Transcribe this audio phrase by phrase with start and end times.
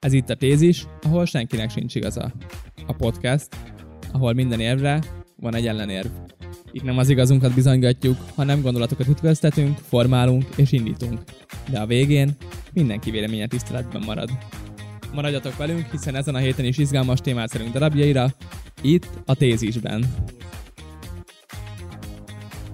[0.00, 2.32] Ez itt a tézis, ahol senkinek sincs igaza.
[2.86, 3.48] A podcast,
[4.12, 5.00] ahol minden érvre
[5.36, 6.08] van egy ellenérv.
[6.72, 11.20] Itt nem az igazunkat bizonygatjuk, hanem gondolatokat ütköztetünk, formálunk és indítunk.
[11.70, 12.30] De a végén
[12.72, 14.30] mindenki véleménye tiszteletben marad.
[15.14, 18.30] Maradjatok velünk, hiszen ezen a héten is izgalmas témát szerünk darabjaira,
[18.82, 20.04] itt a tézisben.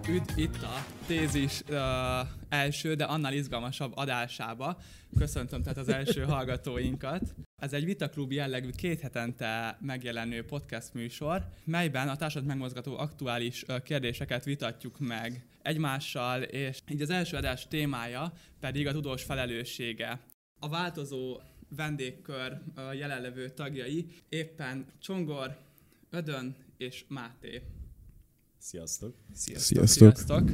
[0.09, 1.77] Üdv itt a tézis uh,
[2.49, 4.79] első, de annál izgalmasabb adásába.
[5.19, 7.35] Köszöntöm tehát az első hallgatóinkat.
[7.63, 14.45] Ez egy vitaklub jellegű két hetente megjelenő podcast műsor, melyben a társadalmat megmozgató aktuális kérdéseket
[14.45, 20.21] vitatjuk meg egymással, és így az első adás témája pedig a tudós felelőssége.
[20.61, 21.41] A változó
[21.77, 22.59] vendégkör
[22.93, 25.57] jelenlevő tagjai éppen Csongor,
[26.11, 27.63] Ödön és Máté.
[28.67, 29.15] Sziasztok!
[29.33, 29.87] Sziasztok!
[29.87, 30.51] Sziasztok.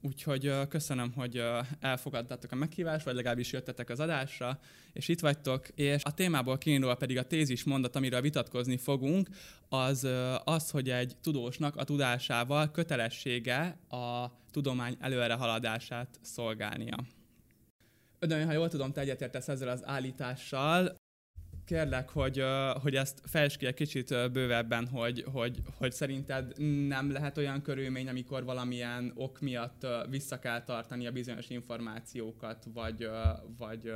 [0.00, 4.60] Úgyhogy uh, köszönöm, hogy uh, elfogadtátok a meghívást, vagy legalábbis jöttetek az adásra,
[4.92, 9.28] és itt vagytok, és a témából kiindulva pedig a tézis mondat, amiről vitatkozni fogunk,
[9.68, 16.96] az uh, az, hogy egy tudósnak a tudásával kötelessége a tudomány előrehaladását szolgálnia.
[18.18, 20.94] Ödön, ha jól tudom, te egyetértesz ezzel az állítással,
[21.64, 22.44] kérlek, hogy,
[22.82, 28.08] hogy ezt fejtsd ki egy kicsit bővebben, hogy, hogy, hogy szerinted nem lehet olyan körülmény,
[28.08, 33.10] amikor valamilyen ok miatt vissza kell tartani a bizonyos információkat, vagy,
[33.58, 33.92] vagy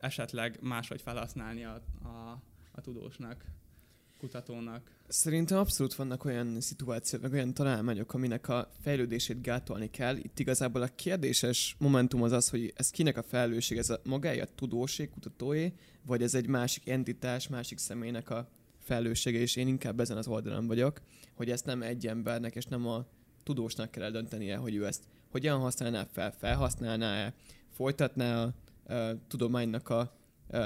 [0.00, 3.44] esetleg máshogy felhasználni a, a, a tudósnak,
[4.18, 4.90] kutatónak.
[5.08, 10.16] Szerintem abszolút vannak olyan szituációk, meg olyan találmányok, aminek a fejlődését gátolni kell.
[10.16, 14.42] Itt igazából a kérdéses momentum az az, hogy ez kinek a felelősség, ez a magája
[14.42, 15.72] a tudósé, kutatóé,
[16.06, 20.66] vagy ez egy másik entitás, másik személynek a felelőssége, és én inkább ezen az oldalon
[20.66, 21.00] vagyok,
[21.34, 23.06] hogy ezt nem egy embernek, és nem a
[23.42, 27.34] tudósnak kell eldöntenie, hogy ő ezt hogyan használná fel, felhasználná-e,
[27.70, 28.52] folytatná a,
[28.94, 30.58] a tudománynak a, a,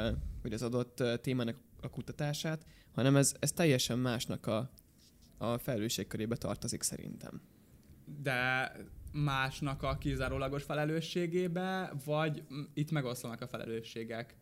[0.43, 4.71] vagy az adott témának a kutatását, hanem ez, ez teljesen másnak a,
[5.39, 7.41] a felelősség körébe tartozik szerintem.
[8.23, 8.73] De
[9.13, 12.43] másnak a kizárólagos felelősségébe, vagy
[12.75, 14.35] itt megoszlanak a felelősségek?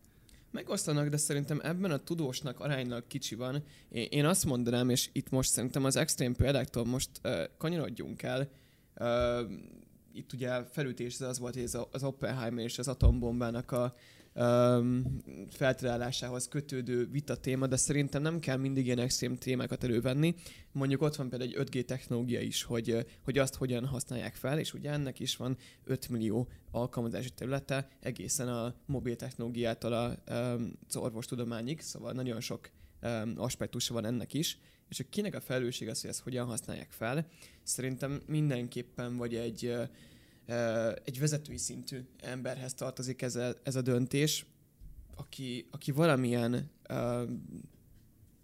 [0.51, 3.63] Megosztanak, de szerintem ebben a tudósnak aránylag kicsi van.
[3.89, 8.49] Én, azt mondanám, és itt most szerintem az extrém példáktól most uh, kanyarodjunk el.
[8.95, 9.51] Uh,
[10.13, 13.95] itt ugye felütés az volt, hogy ez az Oppenheimer és az atombombának a
[15.49, 20.35] feltalálásához kötődő vita téma, de szerintem nem kell mindig ilyen extrém témákat elővenni.
[20.71, 24.73] Mondjuk ott van például egy 5G technológia is, hogy, hogy azt hogyan használják fel, és
[24.73, 30.31] ugye ennek is van 5 millió alkalmazási területe, egészen a mobil technológiától a,
[30.87, 32.69] az orvostudományig, szóval nagyon sok
[33.35, 34.57] aspektusa van ennek is,
[34.89, 37.27] és hogy kinek a felelősség az, hogy ezt hogyan használják fel.
[37.63, 39.75] Szerintem mindenképpen vagy egy
[41.03, 44.45] egy vezetői szintű emberhez tartozik ez a, ez a döntés,
[45.15, 46.71] aki, aki valamilyen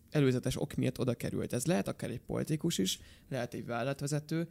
[0.09, 1.53] előzetes ok miatt oda került.
[1.53, 2.99] Ez lehet akár egy politikus is,
[3.29, 4.47] lehet egy vállalatvezető,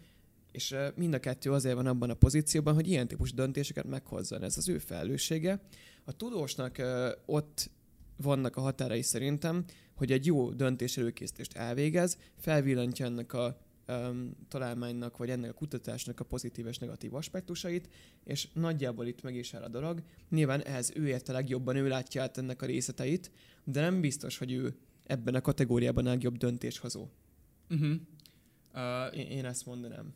[0.52, 4.42] és mind a kettő azért van abban a pozícióban, hogy ilyen típusú döntéseket meghozzon.
[4.42, 5.60] Ez az ő felelőssége.
[6.04, 6.82] A tudósnak
[7.26, 7.70] ott
[8.16, 9.64] vannak a határai szerintem,
[9.94, 16.20] hogy egy jó döntés előkészítést elvégez, felvillantja ennek a um, találmánynak, vagy ennek a kutatásnak
[16.20, 17.88] a pozitív és negatív aspektusait,
[18.24, 20.02] és nagyjából itt meg is áll a dolog.
[20.28, 23.30] Nyilván ehhez ő érte legjobban, ő látja át ennek a részleteit,
[23.64, 27.08] de nem biztos, hogy ő ebben a kategóriában a legjobb döntéshozó.
[27.70, 27.94] Uh-huh.
[28.74, 30.14] Uh, én, én ezt mondanám.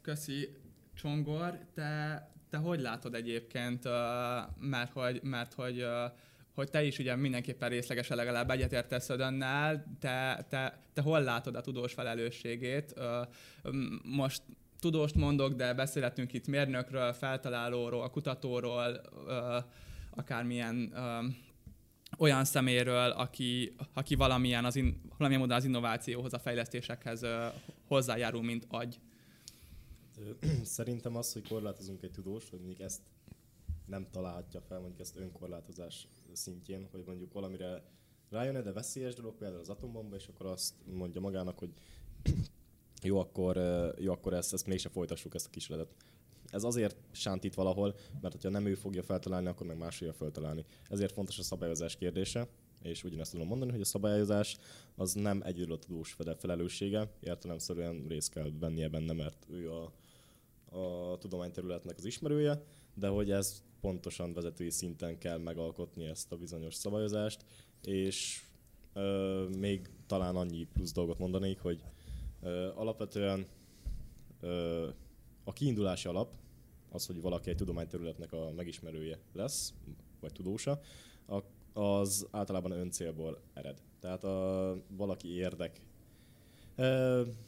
[0.00, 0.48] Köszi.
[0.94, 3.92] Csongor, te, te hogy látod egyébként, uh,
[4.58, 5.88] mert hogy, mert hogy uh,
[6.58, 11.60] hogy te is ugye mindenképpen részlegesen legalább egyetértesz önnel, te, te, te hol látod a
[11.60, 12.94] tudós felelősségét?
[14.02, 14.42] Most
[14.80, 19.00] tudóst mondok, de beszélhetünk itt mérnökről, feltalálóról, kutatóról,
[20.10, 20.92] akármilyen
[22.16, 27.26] olyan szeméről, aki, aki valamilyen, az in, valamilyen módon az innovációhoz, a fejlesztésekhez
[27.86, 29.00] hozzájárul, mint agy.
[30.62, 33.00] Szerintem az, hogy korlátozunk egy tudóst, hogy mondjuk ezt
[33.86, 36.06] nem találhatja fel, mondjuk ezt önkorlátozás
[36.38, 37.82] szintjén, hogy mondjuk valamire
[38.30, 41.70] rájön de veszélyes dolog, például az atombomba, és akkor azt mondja magának, hogy
[43.02, 43.56] jó, akkor,
[43.98, 45.94] jó, akkor ezt, ezt mégse folytassuk, ezt a kísérletet.
[46.50, 50.64] Ez azért sántít valahol, mert ha nem ő fogja feltalálni, akkor meg más fogja feltalálni.
[50.88, 52.48] Ezért fontos a szabályozás kérdése,
[52.82, 54.56] és ugyanezt tudom mondani, hogy a szabályozás
[54.94, 59.92] az nem egyedül a tudós felelőssége, értelemszerűen részt kell vennie benne, mert ő a,
[60.70, 62.62] a tudományterületnek az ismerője,
[62.94, 67.44] de hogy ez pontosan vezetői szinten kell megalkotni ezt a bizonyos szabályozást,
[67.82, 68.42] és
[68.92, 71.82] ö, még talán annyi plusz dolgot mondanék, hogy
[72.42, 73.46] ö, alapvetően
[74.40, 74.88] ö,
[75.44, 76.34] a kiindulási alap,
[76.90, 79.74] az, hogy valaki egy tudományterületnek a megismerője lesz,
[80.20, 80.80] vagy tudósa,
[81.72, 83.82] az általában öncélból ered.
[84.00, 85.80] Tehát a, valaki érdek,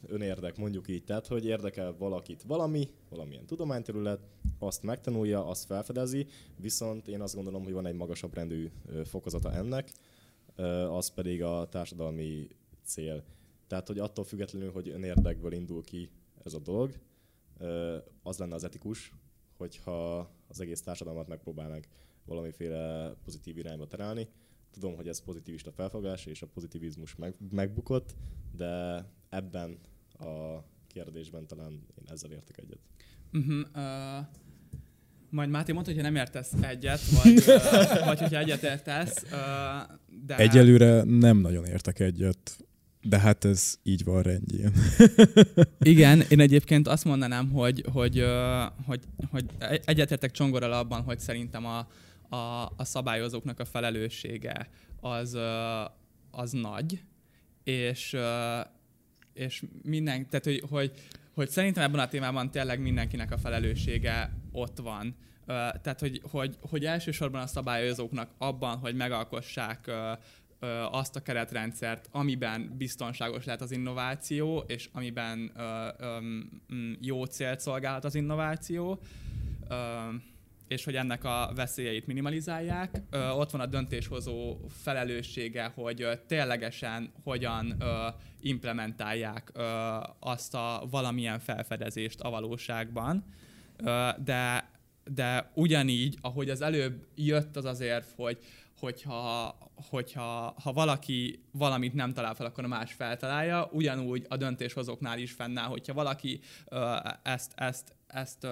[0.06, 4.20] önérdek mondjuk így, tehát hogy érdekel valakit valami, valamilyen tudományterület,
[4.58, 8.70] azt megtanulja, azt felfedezi, viszont én azt gondolom, hogy van egy magasabb rendű
[9.04, 9.92] fokozata ennek,
[10.88, 12.48] az pedig a társadalmi
[12.84, 13.24] cél.
[13.66, 16.10] Tehát, hogy attól függetlenül, hogy önérdekből indul ki
[16.44, 16.92] ez a dolog,
[18.22, 19.12] az lenne az etikus,
[19.56, 21.86] hogyha az egész társadalmat megpróbálnánk
[22.24, 24.28] valamiféle pozitív irányba terelni.
[24.70, 28.14] Tudom, hogy ez pozitivista felfogás, és a pozitivizmus meg, megbukott,
[28.56, 29.78] de ebben
[30.18, 32.78] a kérdésben talán én ezzel értek egyet.
[33.32, 34.26] Uh-huh, uh,
[35.30, 39.30] majd Máté mondta, hogyha nem értesz egyet, vagy, uh, vagy hogyha egyet értesz, uh,
[40.26, 40.36] de...
[40.36, 42.64] Egyelőre nem nagyon értek egyet.
[43.02, 44.72] De hát ez így van rendjén.
[45.78, 48.24] Igen, én egyébként azt mondanám, hogy, hogy,
[48.86, 49.00] hogy,
[49.30, 49.44] hogy
[49.84, 51.88] egyetértek Csongorral abban, hogy szerintem a,
[52.36, 54.68] a, a szabályozóknak a felelőssége
[55.00, 55.38] az,
[56.30, 57.02] az nagy,
[57.64, 58.16] és,
[59.34, 60.92] és minden, tehát hogy, hogy,
[61.34, 65.16] hogy szerintem ebben a témában tényleg mindenkinek a felelőssége ott van.
[65.82, 69.90] Tehát, hogy, hogy, hogy elsősorban a szabályozóknak abban, hogy megalkossák
[70.90, 75.52] azt a keretrendszert, amiben biztonságos lehet az innováció, és amiben
[77.00, 79.00] jó célt szolgálhat az innováció,
[80.70, 83.00] és hogy ennek a veszélyeit minimalizálják.
[83.12, 87.82] Ott van a döntéshozó felelőssége, hogy ténylegesen hogyan
[88.40, 89.52] implementálják
[90.18, 93.24] azt a valamilyen felfedezést a valóságban,
[94.24, 94.68] de
[95.14, 98.38] de ugyanígy, ahogy az előbb jött az az érv, hogy
[98.78, 99.56] hogyha,
[99.90, 105.68] hogyha ha valaki valamit nem talál fel, akkor más feltalálja, ugyanúgy a döntéshozóknál is fennáll,
[105.68, 106.40] hogyha valaki
[106.70, 106.80] uh,
[107.22, 108.50] ezt, ezt, ezt uh,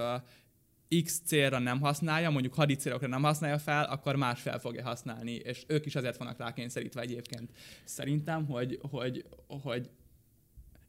[1.03, 5.31] X célra nem használja, mondjuk hadi célokra nem használja fel, akkor más fel fogja használni,
[5.31, 7.49] és ők is azért vannak rákényszerítve egyébként.
[7.83, 9.89] Szerintem, hogy, hogy, hogy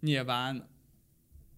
[0.00, 0.68] nyilván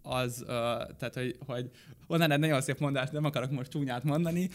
[0.03, 1.71] az, uh, tehát, hogy, hogy
[2.07, 4.51] onnan egy nagyon szép mondás, nem akarok most csúnyát mondani.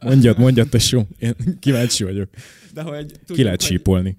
[0.00, 2.28] Mondjad, mondjad, tesó, én kíváncsi vagyok.
[2.72, 4.16] De hogy tudjuk, Ki lehet sípolni.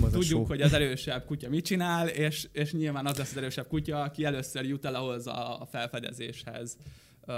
[0.00, 3.66] Hogy, tudjuk, hogy az erősebb kutya mit csinál, és, és nyilván az lesz az erősebb
[3.68, 6.76] kutya, aki először jut el ahhoz a, a felfedezéshez.
[7.26, 7.34] Uh,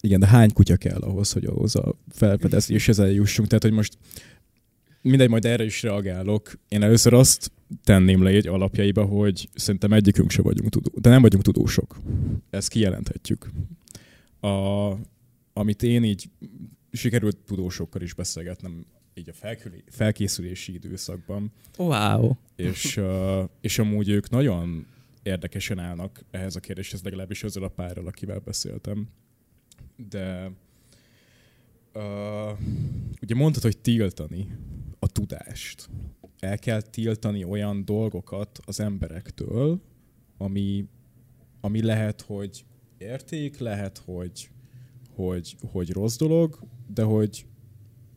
[0.00, 3.48] igen, de hány kutya kell ahhoz, hogy ahhoz a felfedezéshez eljussunk?
[3.48, 3.98] Tehát, hogy most
[5.02, 6.58] mindegy, majd erre is reagálok.
[6.68, 7.52] Én először azt
[7.84, 11.96] tenném le egy alapjaiba, hogy szerintem egyikünk se vagyunk tudó, de nem vagyunk tudósok.
[12.50, 13.50] Ezt kijelenthetjük.
[14.40, 14.92] A,
[15.52, 16.30] amit én így
[16.92, 21.52] sikerült tudósokkal is beszélgetnem így a felküli, felkészülési időszakban.
[21.78, 22.30] Wow.
[22.56, 24.86] És, uh, és amúgy ők nagyon
[25.22, 29.08] érdekesen állnak ehhez a kérdéshez, legalábbis azzal a párral, akivel beszéltem.
[29.96, 30.50] De
[31.94, 32.58] uh,
[33.22, 34.48] ugye mondtad, hogy tiltani
[34.98, 35.88] a tudást.
[36.38, 39.80] El kell tiltani olyan dolgokat az emberektől,
[40.38, 40.88] ami,
[41.60, 42.64] ami lehet, hogy
[42.98, 44.50] érték, lehet, hogy,
[45.14, 47.46] hogy, hogy rossz dolog, de hogy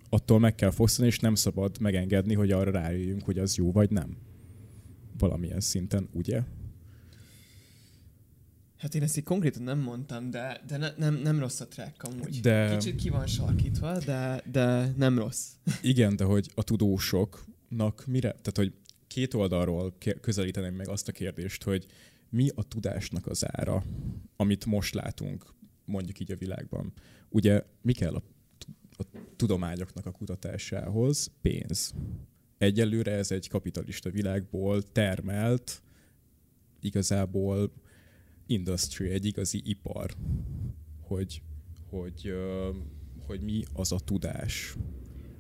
[0.10, 3.90] attól meg kell fosztani, és nem szabad megengedni, hogy arra rájöjjünk, hogy az jó vagy
[3.90, 4.18] nem.
[5.18, 6.44] Valamilyen szinten, ugye?
[8.80, 12.04] Hát én ezt így konkrétan nem mondtam, de, de ne, nem, nem rossz a track
[12.04, 12.40] amúgy.
[12.40, 12.78] De...
[12.78, 15.48] Kicsit ki van sarkítva, de, de nem rossz.
[15.82, 18.74] Igen, de hogy a tudósoknak mire, tehát hogy
[19.08, 21.86] két oldalról közelíteném meg azt a kérdést, hogy
[22.30, 23.84] mi a tudásnak az ára,
[24.36, 25.54] amit most látunk,
[25.86, 26.94] mondjuk így a világban.
[27.30, 28.24] Ugye mi kell a,
[28.98, 29.04] a
[29.36, 31.32] tudományoknak a kutatásához?
[31.42, 31.94] Pénz.
[32.58, 35.82] Egyelőre ez egy kapitalista világból termelt,
[36.80, 37.72] igazából
[38.50, 40.12] industry, egy igazi ipar,
[41.02, 41.42] hogy,
[41.90, 42.34] hogy,
[43.26, 44.76] hogy mi az a tudás.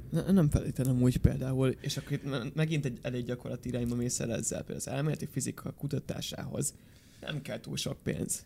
[0.09, 4.33] Ne, nem feltétlenül úgy például, és akkor itt megint egy elég gyakorlati irányba mész el
[4.33, 6.73] ezzel, például az elméleti fizika kutatásához
[7.19, 8.45] nem kell túl sok pénz.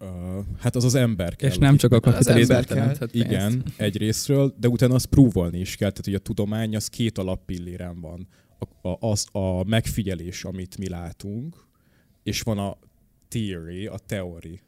[0.00, 1.50] Uh, hát az az ember kell.
[1.50, 2.98] És nem csak a kapitalizmus.
[3.10, 7.18] Igen, egy részről, de utána azt próvolni is kell, tehát hogy a tudomány az két
[7.18, 8.28] alappilléren van.
[8.58, 11.66] A, a, az a megfigyelés, amit mi látunk,
[12.22, 12.78] és van a
[13.28, 14.60] theory, a teori.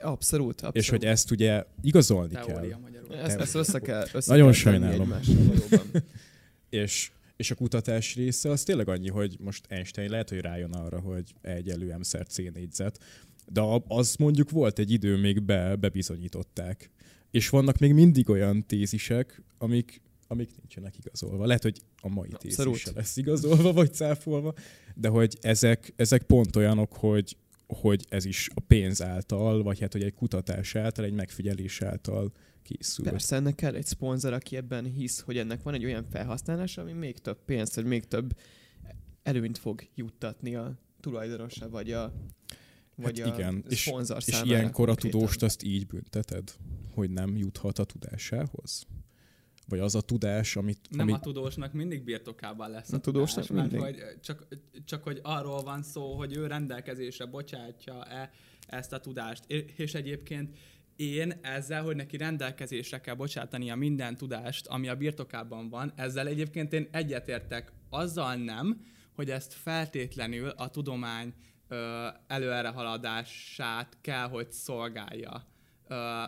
[0.00, 0.76] Abszolút, abszolút.
[0.76, 2.78] És hogy ezt ugye igazolni Teória kell.
[2.78, 3.14] Magyarul.
[3.14, 5.08] Ezt, ezt össze kell, össze Nagyon kell sajnálom.
[5.08, 5.86] valóban.
[6.68, 11.00] és, és a kutatás része az tényleg annyi, hogy most Einstein lehet, hogy rájön arra,
[11.00, 12.98] hogy egy elő M C négyzet,
[13.52, 16.90] de az mondjuk volt egy idő, még be, bebizonyították.
[17.30, 21.46] És vannak még mindig olyan tézisek, amik, amik nincsenek igazolva.
[21.46, 24.54] Lehet, hogy a mai tézis lesz igazolva, vagy cáfolva,
[24.94, 29.92] de hogy ezek, ezek pont olyanok, hogy hogy ez is a pénz által, vagy hát
[29.92, 32.32] hogy egy kutatás által, egy megfigyelés által
[32.62, 33.04] készül.
[33.04, 36.92] Persze ennek kell egy szponzor, aki ebben hisz, hogy ennek van egy olyan felhasználása, ami
[36.92, 38.38] még több pénzt, vagy még több
[39.22, 42.12] előnyt fog juttatni a tulajdonosa, vagy a
[42.96, 43.92] vagy hát igen, a és,
[44.26, 46.52] és ilyenkor a tudóst azt így bünteted,
[46.94, 48.86] hogy nem juthat a tudásához?
[49.68, 50.78] Vagy az a tudás, amit...
[50.90, 54.02] Nem amit a tudósnak mindig birtokában lesz A a, tudósnak tudás, mert mindig.
[54.02, 54.46] hogy csak,
[54.84, 58.30] csak hogy arról van szó, hogy ő rendelkezésre bocsátja-e
[58.66, 59.44] ezt a tudást.
[59.76, 60.58] És egyébként
[60.96, 66.72] én ezzel, hogy neki rendelkezésre kell bocsátania minden tudást, ami a birtokában van, ezzel egyébként
[66.72, 67.72] én egyetértek.
[67.90, 68.80] Azzal nem,
[69.14, 71.34] hogy ezt feltétlenül a tudomány
[71.68, 75.46] ö, előrehaladását kell, hogy szolgálja.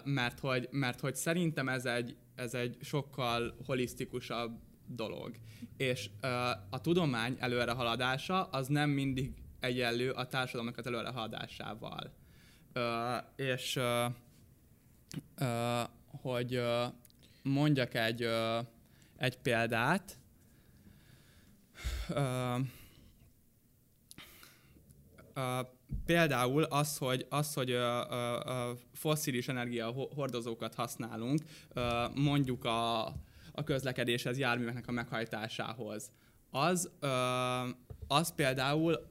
[0.04, 5.36] Mert, hogy, mert hogy szerintem ez egy, ez egy sokkal holisztikusabb dolog.
[5.76, 6.10] És
[6.70, 12.12] a tudomány előrehaladása az nem mindig egyenlő a társadalomnak az előrehaladásával.
[13.36, 13.80] És
[16.20, 16.62] hogy
[17.42, 18.28] mondjak egy,
[19.16, 20.18] egy példát,
[22.08, 22.56] ö,
[26.04, 31.40] például az, hogy, az, hogy ö, ö, fosszilis energia ho- hordozókat használunk,
[31.72, 33.06] ö, mondjuk a,
[33.52, 36.10] a közlekedéshez, járműveknek a meghajtásához.
[36.50, 37.08] Az, ö,
[38.06, 39.06] az például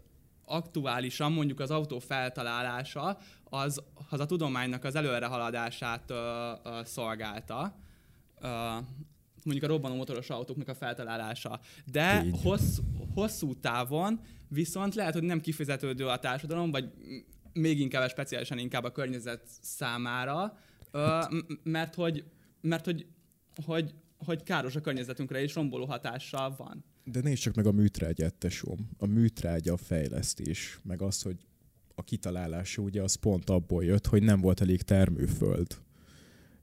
[0.45, 7.75] aktuálisan mondjuk az autó feltalálása, az, az a tudománynak az előrehaladását ö, ö, szolgálta.
[8.41, 8.47] Ö,
[9.43, 11.59] mondjuk a robbanó motoros autóknak a feltalálása.
[11.85, 12.77] De hossz,
[13.13, 16.91] hosszú távon viszont lehet, hogy nem kifizetődő a társadalom, vagy
[17.53, 20.57] még inkább, speciálisan inkább a környezet számára,
[21.63, 22.23] mert hogy,
[22.61, 23.05] mert hogy,
[23.65, 26.83] hogy, hogy káros a környezetünkre és romboló hatással van.
[27.03, 28.89] De nézd csak meg a műtrágyát, tesóm.
[28.97, 31.37] A műtrágya a fejlesztés, meg az, hogy
[31.95, 35.67] a kitalálása ugye az pont abból jött, hogy nem volt elég termőföld.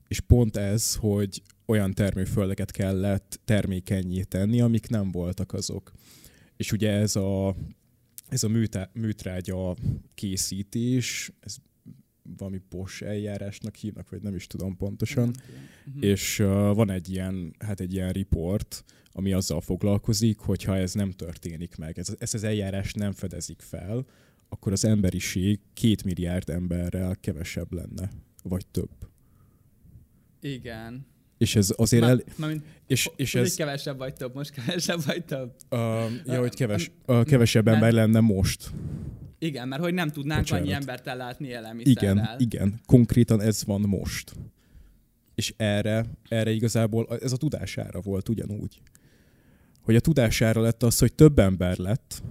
[0.07, 5.91] És pont ez, hogy olyan termőföldeket kellett termékenyé tenni, amik nem voltak azok.
[6.57, 7.55] És ugye ez a,
[8.27, 9.75] ez a műtá, műtrágya
[10.13, 11.55] készítés, ez
[12.37, 15.35] valami Bosch eljárásnak hívnak, vagy nem is tudom pontosan.
[15.85, 16.03] Mhm.
[16.03, 21.11] És uh, van egy ilyen, hát egy ilyen report, ami azzal foglalkozik, hogyha ez nem
[21.11, 24.05] történik meg, ez, ez az eljárás nem fedezik fel,
[24.49, 28.09] akkor az emberiség két milliárd emberrel kevesebb lenne,
[28.43, 28.89] vagy több.
[30.39, 31.05] Igen.
[31.37, 32.21] És ez azért el...
[32.35, 33.55] Mármint, És, és hogy ez...
[33.55, 35.51] kevesebb vagy több, most kevesebb vagy több.
[35.69, 35.79] Uh,
[36.25, 38.71] ja, hogy keves, uh, kevesebb ember lenne most.
[39.39, 40.65] Igen, mert hogy nem tudnánk Bocsánat.
[40.65, 42.13] annyi embert ellátni élelmiszerrel.
[42.13, 42.79] Igen, igen.
[42.85, 44.33] Konkrétan ez van most.
[45.35, 48.81] És erre, erre igazából ez a tudására volt ugyanúgy.
[49.81, 52.23] Hogy a tudására lett az, hogy több ember lett,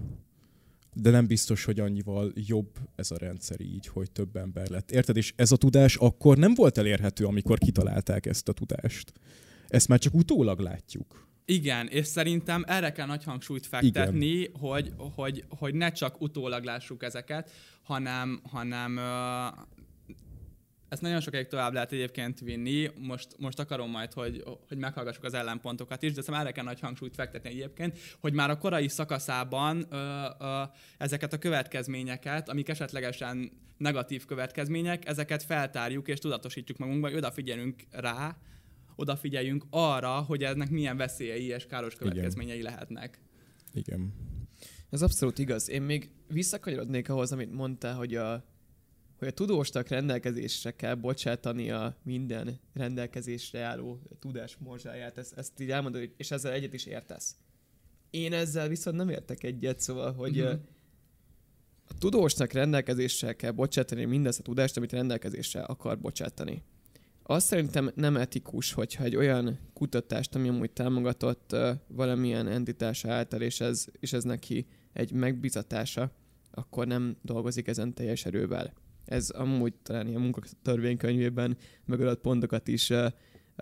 [0.95, 4.91] de nem biztos, hogy annyival jobb ez a rendszer így, hogy több ember lett.
[4.91, 5.17] Érted?
[5.17, 9.13] És ez a tudás akkor nem volt elérhető, amikor kitalálták ezt a tudást.
[9.69, 11.29] Ezt már csak utólag látjuk.
[11.45, 17.03] Igen, és szerintem erre kell nagy hangsúlyt fektetni, hogy, hogy, hogy ne csak utólag lássuk
[17.03, 17.51] ezeket,
[17.83, 18.99] hanem, hanem
[20.95, 22.91] ezt nagyon sokáig tovább lehet egyébként vinni.
[23.01, 26.81] Most, most akarom majd, hogy, hogy meghallgassuk az ellenpontokat is, de szerintem erre kell nagy
[26.81, 30.63] hangsúlyt fektetni egyébként, hogy már a korai szakaszában ö, ö,
[30.99, 38.37] ezeket a következményeket, amik esetlegesen negatív következmények, ezeket feltárjuk és tudatosítjuk magunkba, hogy odafigyelünk rá,
[38.97, 43.21] odafigyeljünk arra, hogy ennek milyen veszélyei és káros következményei lehetnek.
[43.73, 44.13] Igen.
[44.91, 45.69] Ez abszolút igaz.
[45.69, 48.54] Én még visszakanyarodnék ahhoz, amit mondtál, hogy a,
[49.19, 55.19] hogy a tudósnak rendelkezésre kell bocsátani a minden rendelkezésre álló tudás morzsáját.
[55.19, 57.37] Ezt, ezt így elmondod, és ezzel egyet is értesz.
[58.11, 60.47] Én ezzel viszont nem értek egyet, szóval, hogy Mhm.
[60.47, 60.59] uh
[61.89, 66.63] a tudósnak rendelkezésre kell bocsátani mindazt a tudást, amit rendelkezésre akar bocsátani.
[67.23, 73.41] Azt szerintem nem etikus, hogyha egy olyan kutatást, ami amúgy támogatott uh, valamilyen entitás által,
[73.41, 76.11] és ez, és ez neki egy megbizatása,
[76.51, 78.73] akkor nem dolgozik ezen teljes erővel.
[79.05, 83.11] Ez amúgy talán ilyen munkatörvénykönyvében megadott pontokat is, uh,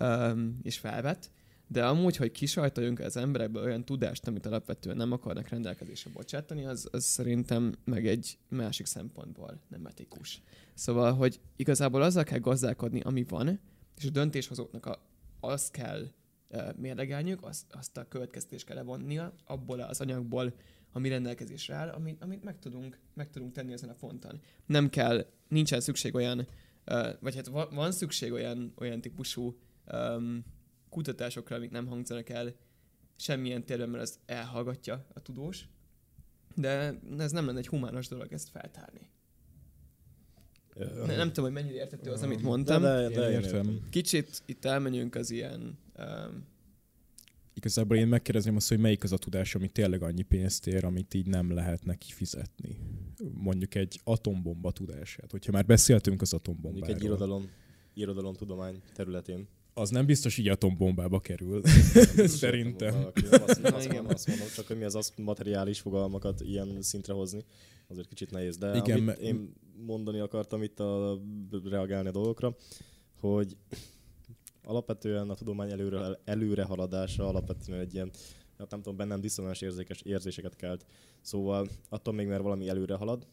[0.01, 1.31] um, is felvet,
[1.73, 6.89] de amúgy, hogy kisajtoljunk az emberekből olyan tudást, amit alapvetően nem akarnak rendelkezésre bocsátani, az,
[6.91, 10.43] az szerintem meg egy másik szempontból nem etikus.
[10.75, 13.61] Szóval, hogy igazából azzal kell gazdálkodni, ami van,
[13.97, 15.03] és a döntéshozóknak a,
[15.41, 16.11] azt kell
[16.77, 20.55] mérlegelniük, azt, azt a következtést kell levonnia abból az anyagból,
[20.93, 24.41] ami rendelkezésre áll, amit, amit meg, tudunk, meg tudunk tenni ezen a fonton.
[24.67, 26.47] Nem kell, nincsen szükség olyan,
[27.21, 29.59] vagy hát van, szükség olyan, olyan típusú
[29.93, 30.45] um,
[30.89, 32.55] kutatásokra, amik nem hangzanak el
[33.17, 35.69] semmilyen térben, mert az elhallgatja a tudós,
[36.55, 39.11] de ez nem lenne egy humános dolog ezt feltárni.
[41.07, 42.83] Ne, nem tudom, hogy mennyire értető az, amit mondtam.
[42.83, 43.81] De, de, de értem.
[43.91, 45.79] Kicsit itt elmenjünk az ilyen...
[45.99, 46.51] Um,
[47.55, 51.15] Igazából én megkérdezném azt, hogy melyik az a tudás, ami tényleg annyi pénzt ér, amit
[51.15, 52.79] így nem lehet neki fizetni.
[53.35, 55.31] Mondjuk egy atombomba tudását.
[55.31, 57.51] Hogyha már beszéltünk az Mondjuk atombombáról, egy irodalom,
[57.95, 59.49] irodalomtudomány területén.
[59.75, 61.63] az nem biztos így atombombába kerül.
[62.43, 62.95] Szerintem.
[63.31, 66.83] Nem azt, nem azt, nem azt mondom, csak hogy mi az az materiális fogalmakat ilyen
[66.83, 67.45] szintre hozni,
[67.89, 68.57] azért kicsit nehéz.
[68.57, 69.53] De Igen, amit én
[69.87, 71.21] mondani akartam itt a,
[71.65, 72.57] reagálni a dolgokra,
[73.21, 73.57] hogy
[74.65, 78.11] alapvetően a tudomány előre, előre haladása alapvetően egy ilyen,
[78.59, 80.87] hát nem tudom, bennem diszonáns érzékes érzéseket kelt.
[81.21, 83.27] Szóval attól még, mert valami előre halad,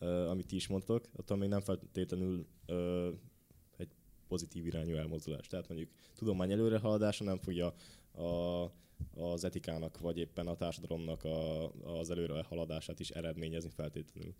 [0.00, 3.08] uh, amit ti is mondtok, attól még nem feltétlenül uh,
[3.76, 3.90] egy
[4.28, 5.46] pozitív irányú elmozdulás.
[5.46, 7.74] Tehát mondjuk tudomány előrehaladása nem fogja
[8.12, 8.62] a,
[9.14, 14.34] az etikának, vagy éppen a társadalomnak a, az előrehaladását is eredményezni feltétlenül.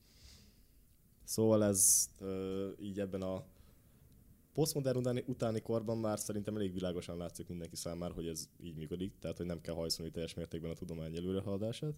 [1.25, 3.45] Szóval ez ö, így ebben a
[4.59, 9.37] posztmodern utáni, korban már szerintem elég világosan látszik mindenki számára, hogy ez így működik, tehát
[9.37, 11.95] hogy nem kell hajszolni teljes mértékben a tudomány előrehaladását.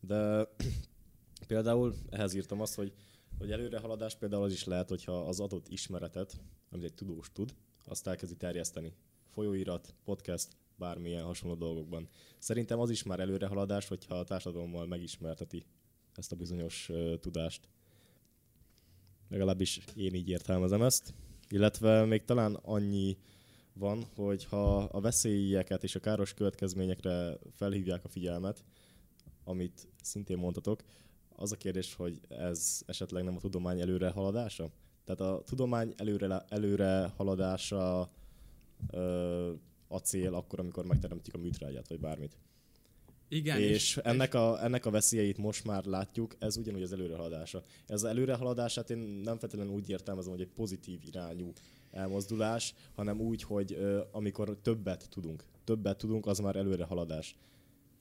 [0.00, 0.48] De
[1.46, 2.92] például ehhez írtam azt, hogy,
[3.38, 6.40] hogy előrehaladás például az is lehet, hogyha az adott ismeretet,
[6.70, 7.54] amit egy tudós tud,
[7.84, 8.92] azt elkezdi terjeszteni.
[9.28, 12.08] Folyóirat, podcast, bármilyen hasonló dolgokban.
[12.38, 15.64] Szerintem az is már előrehaladás, hogyha a társadalommal megismerteti
[16.14, 17.68] ezt a bizonyos uh, tudást.
[19.28, 21.14] Legalábbis én így értelmezem ezt.
[21.50, 23.16] Illetve még talán annyi
[23.72, 28.64] van, hogy ha a veszélyeket és a káros következményekre felhívják a figyelmet,
[29.44, 30.82] amit szintén mondtatok,
[31.36, 34.70] az a kérdés, hogy ez esetleg nem a tudomány előre haladása?
[35.04, 38.08] Tehát a tudomány előre, előre haladása
[38.90, 39.52] ö,
[39.88, 42.36] a cél akkor, amikor megteremtjük a műtrágyát, vagy bármit.
[43.32, 47.62] Igen, és ennek a, ennek a veszélyeit most már látjuk, ez ugyanúgy az előrehaladása.
[47.86, 51.52] Ez az előrehaladását én nem feltétlenül úgy értelmezem, hogy egy pozitív irányú
[51.90, 57.36] elmozdulás, hanem úgy, hogy ö, amikor többet tudunk, többet tudunk, az már előrehaladás.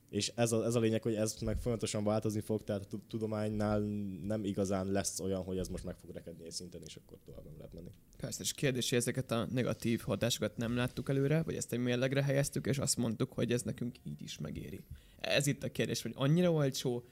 [0.10, 3.04] És ez a, ez a lényeg, hogy ez meg folyamatosan változni fog, tehát a tu-
[3.08, 3.80] tudománynál
[4.24, 7.43] nem igazán lesz olyan, hogy ez most meg fog rekedni egy szinten, és akkor tovább
[7.43, 7.91] nem lehet menni.
[8.17, 12.65] persze, és kérdés, ezeket a negatív hatásokat nem láttuk előre, vagy ezt egy mérlegre helyeztük,
[12.65, 14.82] és azt mondtuk, hogy ez nekünk így is megéri.
[15.19, 17.04] Ez itt a kérdés, hogy annyira olcsó,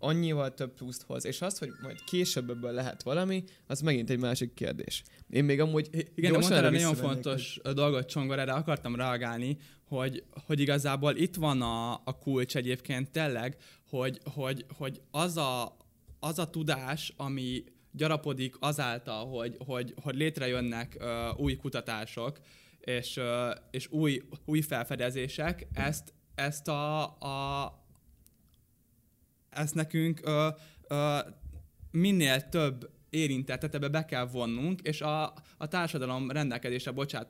[0.00, 4.18] annyival több pluszt hoz, és az, hogy majd később ebből lehet valami, az megint egy
[4.18, 5.02] másik kérdés.
[5.30, 9.56] Én még amúgy Igen, de gyorsan mondtál egy nagyon fontos dolgot, Csongor, erre akartam reagálni,
[9.84, 13.56] hogy, hogy igazából itt van a, a kulcs egyébként tényleg,
[13.88, 15.76] hogy, hogy, hogy az, a,
[16.20, 22.40] az a tudás, ami gyarapodik azáltal, hogy, hogy, hogy létrejönnek uh, új kutatások,
[22.80, 23.24] és, uh,
[23.70, 27.79] és új, új felfedezések, ezt, ezt a, a
[29.50, 30.48] ezt nekünk ö,
[30.88, 31.18] ö,
[31.90, 37.28] minél több érintettet ebbe be kell vonnunk, és a, a társadalom rendelkezésre bocsát,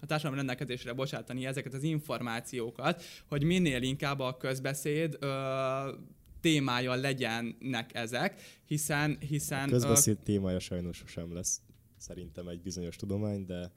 [0.00, 5.92] a társadalom rendelkezésre bocsátani ezeket az információkat, hogy minél inkább a közbeszéd ö,
[6.40, 11.60] témája legyenek ezek, hiszen, hiszen A közbeszéd témája sajnos sosem lesz
[11.96, 13.70] szerintem egy bizonyos tudomány, de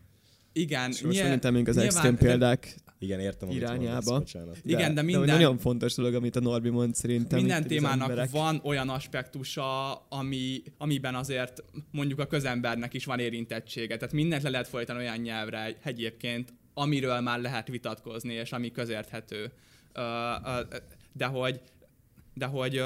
[0.60, 4.12] igen, És most nyilván- megint elmegyünk az nyilván- extrém példák igen, értem, Irányába.
[4.12, 4.58] mondasz.
[4.64, 7.40] Igen, de minden- nagyon fontos dolog, amit a Norbi mond szerintem.
[7.40, 8.30] Minden témának emberek.
[8.30, 13.98] van olyan aspektusa, ami, amiben azért mondjuk a közembernek is van érintettsége.
[13.98, 19.52] Tehát mindent le lehet folytani olyan nyelvre egyébként, amiről már lehet vitatkozni, és ami közérthető.
[21.14, 21.62] De hogy,
[22.34, 22.82] de hogy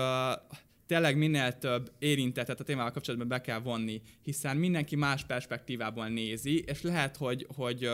[0.93, 6.59] tényleg minél több érintettet a témával kapcsolatban be kell vonni, hiszen mindenki más perspektívából nézi,
[6.59, 7.89] és lehet, hogy, hogy,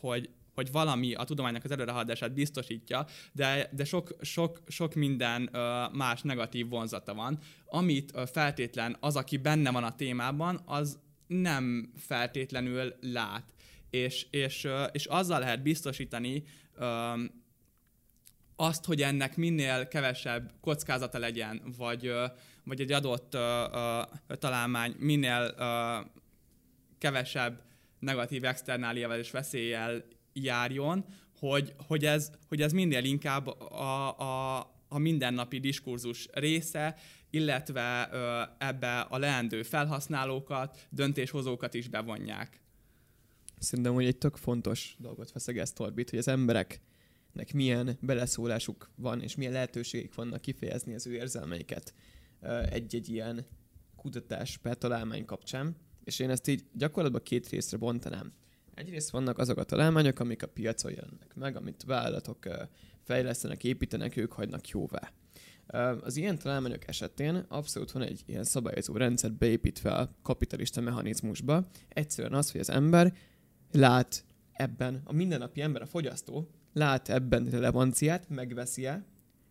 [0.00, 5.84] hogy hogy valami a tudománynak az előrehaladását biztosítja, de, de sok, sok, sok minden ö,
[5.92, 11.92] más negatív vonzata van, amit ö, feltétlen az, aki benne van a témában, az nem
[11.96, 13.54] feltétlenül lát.
[13.90, 16.44] És, és, ö, és azzal lehet biztosítani
[16.74, 17.12] ö,
[18.56, 22.12] azt, hogy ennek minél kevesebb kockázata legyen, vagy,
[22.64, 23.30] vagy egy adott
[24.38, 25.54] találmány minél
[26.98, 27.62] kevesebb
[27.98, 31.04] negatív externáliával és veszéllyel járjon,
[31.38, 36.96] hogy, hogy, ez, hogy ez minél inkább a, a, a mindennapi diskurzus része,
[37.30, 42.60] illetve ö, ebbe a leendő felhasználókat, döntéshozókat is bevonják.
[43.58, 46.28] Szerintem, hogy egy tök fontos dolgot feszegesz Torbit, hogy az
[47.34, 51.94] embereknek milyen beleszólásuk van, és milyen lehetőségek vannak kifejezni az ő érzelmeiket
[52.70, 53.46] egy-egy ilyen
[53.96, 55.76] kutatás per találmány kapcsán.
[56.04, 58.32] És én ezt így gyakorlatban két részre bontanám.
[58.74, 62.38] Egyrészt vannak azok a találmányok, amik a piacon jelennek meg, amit vállalatok
[63.02, 65.12] fejlesztenek, építenek, ők hagynak jóvá.
[66.00, 71.66] Az ilyen találmányok esetén abszolút van egy ilyen szabályozó rendszer beépítve a kapitalista mechanizmusba.
[71.88, 73.14] Egyszerűen az, hogy az ember
[73.72, 79.04] lát ebben, a mindennapi ember, a fogyasztó lát ebben relevanciát, megveszi-e.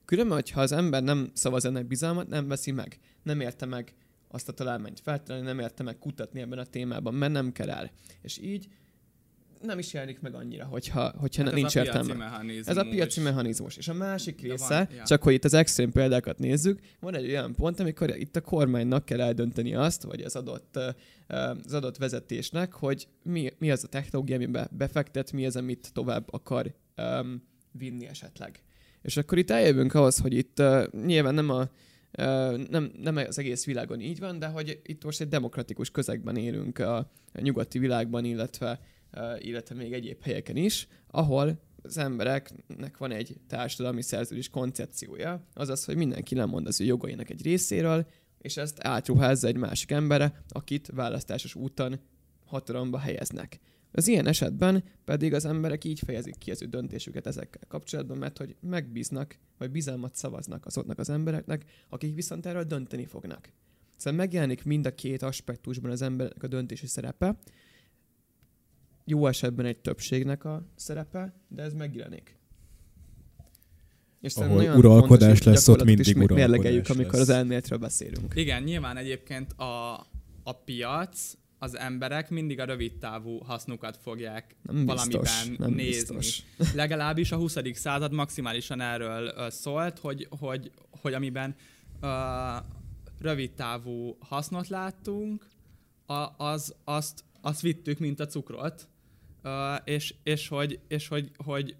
[0.05, 2.99] Különben, hogyha az ember nem szavaz ennek bizalmat, nem veszi meg.
[3.23, 3.93] Nem érte meg
[4.27, 7.91] azt a találmányt feltenni, nem érte meg kutatni ebben a témában, mert nem kell el.
[8.21, 8.67] És így
[9.61, 12.41] nem is jelenik meg annyira, hogyha, hogyha hát nincs értelme.
[12.65, 13.77] Ez a piaci mechanizmus.
[13.77, 15.03] És a másik része, van, ja.
[15.03, 19.05] csak hogy itt az extrém példákat nézzük, van egy olyan pont, amikor itt a kormánynak
[19.05, 20.79] kell eldönteni azt, vagy az adott,
[21.27, 26.33] az adott vezetésnek, hogy mi, mi az a technológia, amiben befektet, mi az, amit tovább
[26.33, 28.63] akar um, vinni esetleg.
[29.01, 31.69] És akkor itt eljövünk ahhoz, hogy itt uh, nyilván nem a
[32.69, 36.79] nem, nem az egész világon így van, de hogy itt most egy demokratikus közegben élünk
[36.79, 38.79] a, nyugati világban, illetve
[39.37, 45.95] illetve még egyéb helyeken is, ahol az embereknek van egy társadalmi szerződés koncepciója, azaz, hogy
[45.95, 48.07] mindenki lemond az ő jogainak egy részéről,
[48.39, 51.99] és ezt átruházza egy másik emberre, akit választásos úton
[52.45, 53.59] hatalomba helyeznek.
[53.95, 58.37] Az ilyen esetben pedig az emberek így fejezik ki az ő döntésüket ezekkel kapcsolatban, mert
[58.37, 63.51] hogy megbíznak, vagy bizalmat szavaznak azoknak az embereknek, akik viszont erről dönteni fognak.
[63.97, 67.37] Szóval megjelenik mind a két aspektusban az embernek a döntési szerepe,
[69.05, 72.37] jó esetben egy többségnek a szerepe, de ez megjelenik.
[74.21, 78.33] És Ahol uralkodás fontos, lesz, ott mindig uralkodás mérlegeljük, amikor az elméletről beszélünk.
[78.35, 79.93] Igen, nyilván egyébként a,
[80.43, 86.15] a piac, az emberek mindig a rövid távú hasznukat fogják nem valamiben biztos, nem nézni.
[86.15, 86.43] Biztos.
[86.81, 87.57] Legalábbis a 20.
[87.73, 90.71] század maximálisan erről uh, szólt, hogy, hogy,
[91.01, 91.55] hogy amiben
[92.01, 92.09] uh,
[93.19, 95.47] rövid távú hasznot láttunk,
[96.05, 98.87] a, az, azt, azt vittük, mint a cukrot,
[99.83, 101.75] és, és, hogy, és hogy, hogy,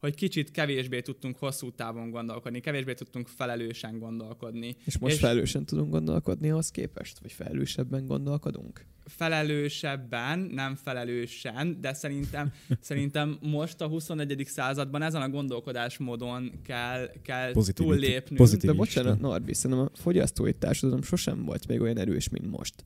[0.00, 4.76] hogy kicsit kevésbé tudtunk hosszú távon gondolkodni, kevésbé tudtunk felelősen gondolkodni.
[4.84, 7.18] És most és felelősen tudunk gondolkodni ahhoz képest?
[7.18, 8.84] Vagy felelősebben gondolkodunk?
[9.04, 14.42] Felelősebben, nem felelősen, de szerintem, szerintem most a 21.
[14.46, 18.40] században ezen a gondolkodásmódon kell, kell túllépnünk.
[18.40, 22.84] Pozitív de bocsánat, Narbi, szerintem a fogyasztói társadalom sosem volt még olyan erős, mint most.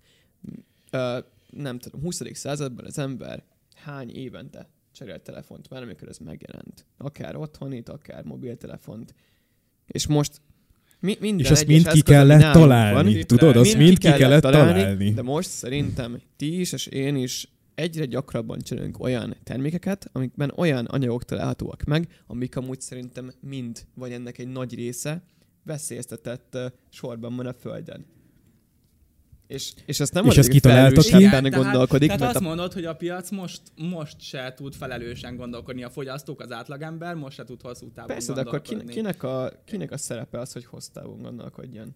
[0.93, 2.21] Uh, nem tudom, 20.
[2.33, 3.43] században az ember
[3.75, 6.87] hány évente cserélt telefont már, amikor ez megjelent.
[6.99, 9.15] Akár otthonit, akár mobiltelefont.
[9.87, 10.41] És most
[11.01, 13.57] mi, minden és azt mind ki kellett találni, van, tudod?
[13.57, 15.11] Azt mind, ki kellett találni, találni.
[15.11, 20.85] De most szerintem ti is, és én is egyre gyakrabban csinálunk olyan termékeket, amikben olyan
[20.85, 25.23] anyagok találhatóak meg, amik amúgy szerintem mind, vagy ennek egy nagy része
[25.63, 26.59] veszélyeztetett
[26.91, 28.07] sorban van a Földön.
[29.47, 31.29] És, és ezt nem és ezt kitaláltak ki?
[31.29, 32.09] benne gondolkodik.
[32.09, 32.49] Tehát, tehát azt a...
[32.49, 35.85] mondod, hogy a piac most, most se tud felelősen gondolkodni.
[35.85, 39.91] A fogyasztók, az átlagember most se tud hosszú távon Persze, de akkor kinek, a, kinek
[39.91, 41.95] a szerepe az, hogy hosszú távon gondolkodjon?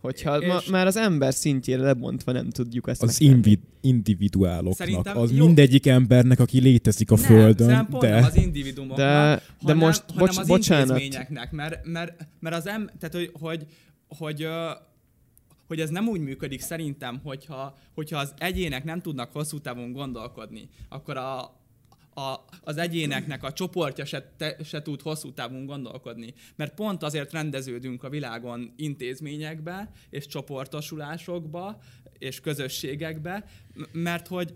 [0.00, 5.18] Hogyha és ma, már az ember szintjére lebontva nem tudjuk ezt Az invi- individuáloknak, Szerintem
[5.18, 5.44] az jó.
[5.44, 7.66] mindegyik embernek, aki létezik a nem, Földön.
[8.00, 8.08] de...
[8.10, 10.88] nem az individuumoknak, de, hanem, de most, hanem bocs, az bocsánat.
[10.88, 13.66] intézményeknek, mert, mert, mert az em, tehát, hogy, hogy,
[14.08, 14.46] hogy
[15.72, 20.68] hogy ez nem úgy működik szerintem, hogyha, hogyha az egyének nem tudnak hosszú távon gondolkodni,
[20.88, 21.40] akkor a,
[22.14, 26.34] a, az egyéneknek a csoportja se, te, se tud hosszú távon gondolkodni.
[26.56, 31.80] Mert pont azért rendeződünk a világon intézményekbe, és csoportosulásokba,
[32.18, 33.44] és közösségekbe,
[33.92, 34.54] mert hogy,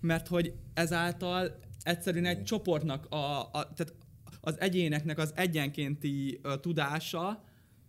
[0.00, 3.94] mert hogy ezáltal egyszerűen egy csoportnak, a, a, tehát
[4.40, 7.44] az egyéneknek az egyenkénti uh, tudása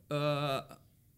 [0.10, 0.18] uh,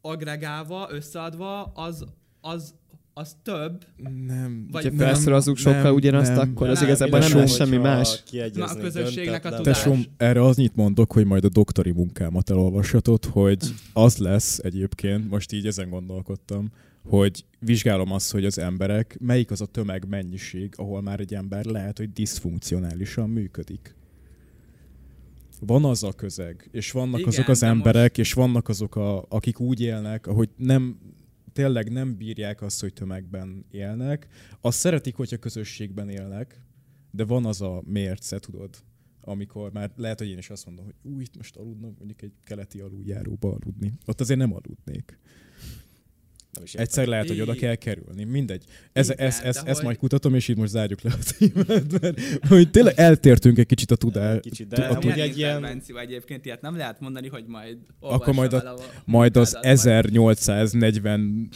[0.06, 2.06] agregálva, összeadva, az,
[2.42, 2.74] az,
[3.14, 3.86] az több.
[4.28, 4.68] Nem.
[4.72, 8.24] Vagy ha felszorozzuk sokkal ugyanazt, nem, akkor az igazából nem lesz semmi más.
[8.54, 9.78] Na, a közösségnek a tudás.
[9.78, 15.30] Tesóm, erre az nyit mondok, hogy majd a doktori munkámat elolvashatod, hogy az lesz egyébként,
[15.30, 16.72] most így ezen gondolkodtam,
[17.08, 21.98] hogy vizsgálom azt, hogy az emberek, melyik az a tömegmennyiség, ahol már egy ember lehet,
[21.98, 23.96] hogy diszfunkcionálisan működik
[25.66, 28.18] van az a közeg, és vannak Igen, azok az emberek, most...
[28.18, 31.00] és vannak azok, a, akik úgy élnek, ahogy nem,
[31.54, 34.28] tényleg nem bírják azt, hogy tömegben élnek.
[34.62, 36.62] Azt szeretik, hogyha közösségben élnek,
[37.12, 38.70] de van az a mérce, tudod,
[39.22, 42.34] amikor már lehet, hogy én is azt mondom, hogy új, itt most aludnom, mondjuk egy
[42.44, 43.94] keleti aluljáróba aludni.
[44.06, 45.20] Ott azért nem aludnék.
[46.74, 48.24] Egyszer lehet, hogy oda kell kerülni.
[48.24, 48.64] Mindegy.
[48.94, 49.84] Ez, Igen, ez, ez, ezt hogy...
[49.84, 53.92] majd kutatom, és így most zárjuk le a témát, mert hogy tényleg eltértünk egy kicsit
[53.92, 54.40] a tudás.
[54.42, 55.12] Kicsit, de a tud...
[55.12, 55.82] egy ilyen...
[55.96, 61.50] egyébként ilyet nem lehet mondani, hogy majd Akkor majd, a, a majd az 1840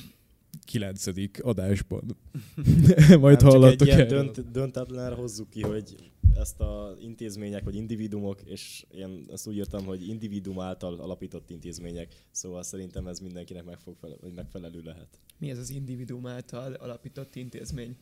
[0.69, 2.17] kilencedik adásban.
[3.19, 4.31] Majd Nem, hallottok csak egy erről.
[4.31, 5.95] dönt, döntetlenre hozzuk ki, hogy
[6.35, 12.25] ezt a intézmények, vagy individumok, és én ezt úgy írtam, hogy individum által alapított intézmények,
[12.31, 15.19] szóval szerintem ez mindenkinek megfog, vagy megfelelő lehet.
[15.37, 17.95] Mi ez az individuum által alapított intézmény?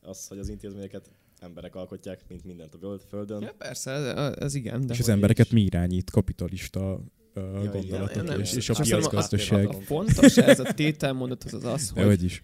[0.00, 3.42] Az, hogy az intézményeket emberek alkotják, mint mindent a föld- földön.
[3.42, 6.10] Ja, persze, ez, ez igen, de És az embereket mi irányít?
[6.10, 7.00] Kapitalista
[7.34, 7.70] igen.
[7.70, 9.68] gondolatok nem, és, és a piacgazdaság.
[9.68, 12.42] A fontos ez a tételmondat az az, az hogy is.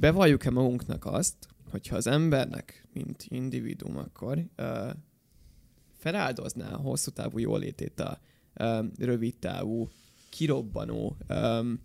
[0.00, 1.34] bevalljuk-e magunknak azt,
[1.70, 4.90] hogyha az embernek, mint individuum akkor uh,
[5.96, 8.18] feláldozná a hosszú távú jólétét a
[8.60, 9.88] um, rövid távú,
[10.28, 11.80] kirobbanó um,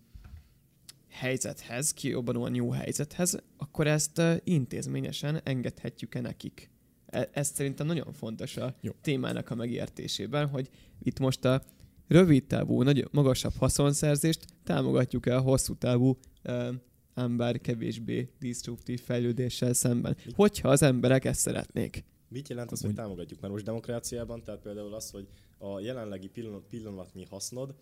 [1.10, 6.70] helyzethez, kirobbanóan jó helyzethez, akkor ezt uh, intézményesen engedhetjük-e nekik?
[7.06, 8.92] E- ez szerintem nagyon fontos a Jó.
[9.02, 10.70] témának a megértésében, hogy
[11.04, 11.64] itt most a
[12.12, 16.68] rövid távú, nagy, magasabb haszonszerzést támogatjuk-e a hosszú távú uh,
[17.14, 20.18] ember kevésbé destruktív fejlődéssel szemben.
[20.36, 22.04] Hogyha az emberek ezt szeretnék.
[22.28, 23.42] Mit jelent az, hogy támogatjuk?
[23.42, 27.76] Mert most demokráciában, tehát például az, hogy a jelenlegi pillanat, pillanatnyi hasznod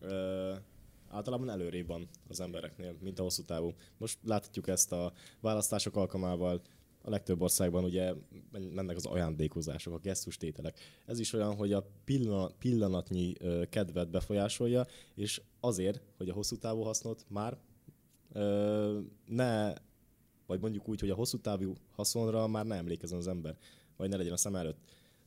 [0.00, 0.52] ö,
[1.08, 3.74] általában előrébb van az embereknél, mint a hosszú távú.
[3.98, 6.62] Most láthatjuk ezt a választások alkalmával,
[7.02, 8.14] a legtöbb országban ugye
[8.74, 10.78] mennek az ajándékozások, a gesztustételek.
[11.06, 13.32] Ez is olyan, hogy a pillanat, pillanatnyi
[13.70, 17.58] kedvet befolyásolja, és azért, hogy a hosszú távú hasznot már
[18.32, 19.72] ö, ne,
[20.46, 23.56] vagy mondjuk úgy, hogy a hosszú távú haszonra már ne emlékezzen az ember,
[23.96, 24.78] vagy ne legyen a szem előtt.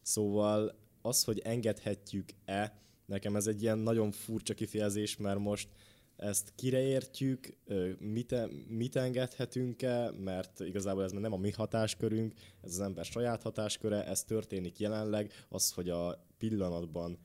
[0.02, 5.68] Szóval az, hogy engedhetjük-e, nekem ez egy ilyen nagyon furcsa kifejezés, mert most
[6.16, 7.58] ezt kire értjük,
[8.00, 8.36] mit,
[8.68, 14.24] mit engedhetünk-e, mert igazából ez nem a mi hatáskörünk, ez az ember saját hatásköre, ez
[14.24, 17.18] történik jelenleg, az, hogy a pillanatban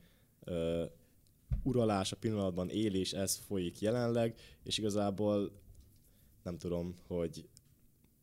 [0.43, 0.85] ö,
[1.63, 5.51] uralás, a pillanatban élés, ez folyik jelenleg, és igazából
[6.43, 7.49] nem tudom, hogy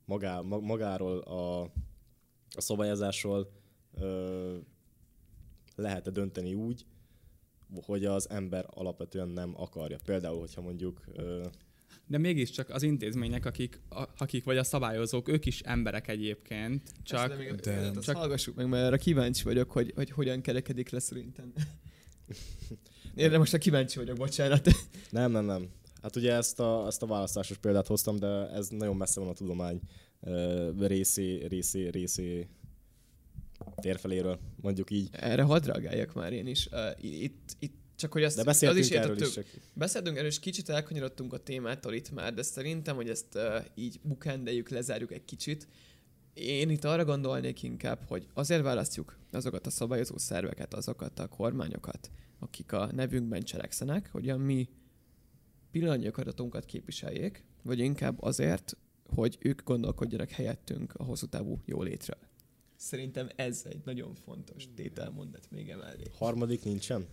[0.05, 1.61] magá, ma- magáról a,
[2.51, 3.51] a szabályozásról
[3.95, 4.57] ö,
[5.75, 6.87] lehet-e dönteni úgy,
[7.83, 9.99] hogy az ember alapvetően nem akarja.
[10.05, 11.45] Például, hogyha mondjuk ö,
[12.07, 17.29] De mégiscsak az intézmények, akik, a, akik vagy a szabályozók, ők is emberek egyébként, csak
[17.29, 20.91] de, még, de- de, csak- hallgassuk meg, mert arra kíváncsi vagyok, hogy, hogy hogyan kerekedik
[20.91, 21.53] le szerintem.
[23.15, 24.69] Én de most a kíváncsi vagyok, bocsánat.
[25.11, 25.69] Nem, nem, nem.
[26.03, 29.33] Hát ugye ezt a, ezt a választásos példát hoztam, de ez nagyon messze van a
[29.33, 29.81] tudomány
[30.79, 32.49] részé, részé, részé
[33.81, 35.09] térfeléről, mondjuk így.
[35.13, 36.69] Erre hadd reagáljak már én is.
[36.73, 40.29] Uh, itt, itt csak hogy azt, De beszéltünk az is erről is, csak Beszéltünk erről,
[40.29, 45.13] és kicsit elkanyarodtunk a témától itt már, de szerintem, hogy ezt uh, így bukendeljük, lezárjuk
[45.13, 45.69] egy kicsit.
[46.35, 52.11] Én itt arra gondolnék inkább, hogy azért választjuk azokat a szabályozó szerveket, azokat a kormányokat,
[52.39, 54.69] akik a nevünkben cselekszenek, hogy a mi
[55.71, 58.77] pillanatnyi akaratunkat képviseljék, vagy inkább azért,
[59.15, 62.28] hogy ők gondolkodjanak helyettünk a hosszú távú jólétről.
[62.79, 66.03] Szerintem ez egy nagyon fontos tételmondat még emellé.
[66.19, 67.07] harmadik nincsen.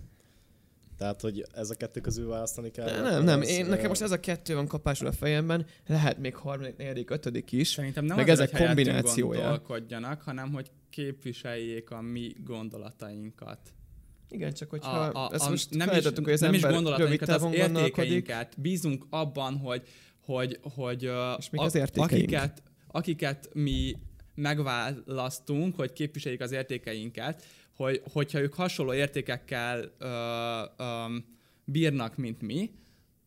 [0.98, 2.86] Tehát, hogy ez a kettő közül választani kell.
[2.86, 3.42] Nem, akkor nem, nem.
[3.42, 7.52] Én, nekem most ez a kettő van kapásul a fejemben, lehet még harmadik, negyedik, ötödik
[7.52, 7.68] is.
[7.68, 9.40] szerintem nem Meg azért, ezek hogy kombinációja.
[9.42, 13.60] gondolkodjanak, hanem hogy képviseljék a mi gondolatainkat.
[14.30, 16.72] Igen, csak hogyha a, a, ezt a, most nem is, hogy az nem is ember
[16.72, 18.62] rövid gondolatainkat, az értékeinket.
[18.62, 19.88] Bízunk abban, hogy,
[20.20, 22.12] hogy, hogy ö, És mik az értékeink?
[22.12, 23.96] akiket, akiket mi
[24.36, 27.46] megválasztunk, hogy képviseljék az értékeinket,
[27.76, 31.16] hogy, hogyha ők hasonló értékekkel ö, ö,
[31.64, 32.72] bírnak, mint mi,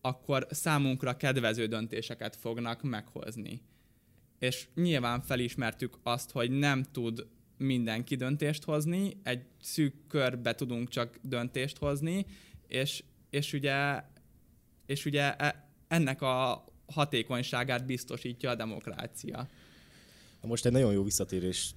[0.01, 3.61] akkor számunkra kedvező döntéseket fognak meghozni.
[4.39, 11.19] És nyilván felismertük azt, hogy nem tud mindenki döntést hozni, egy szűk körbe tudunk csak
[11.23, 12.27] döntést hozni,
[12.69, 14.03] és, és ugye,
[14.87, 19.49] és ugye e- ennek a hatékonyságát biztosítja a demokrácia.
[20.43, 21.75] Most egy nagyon jó visszatérés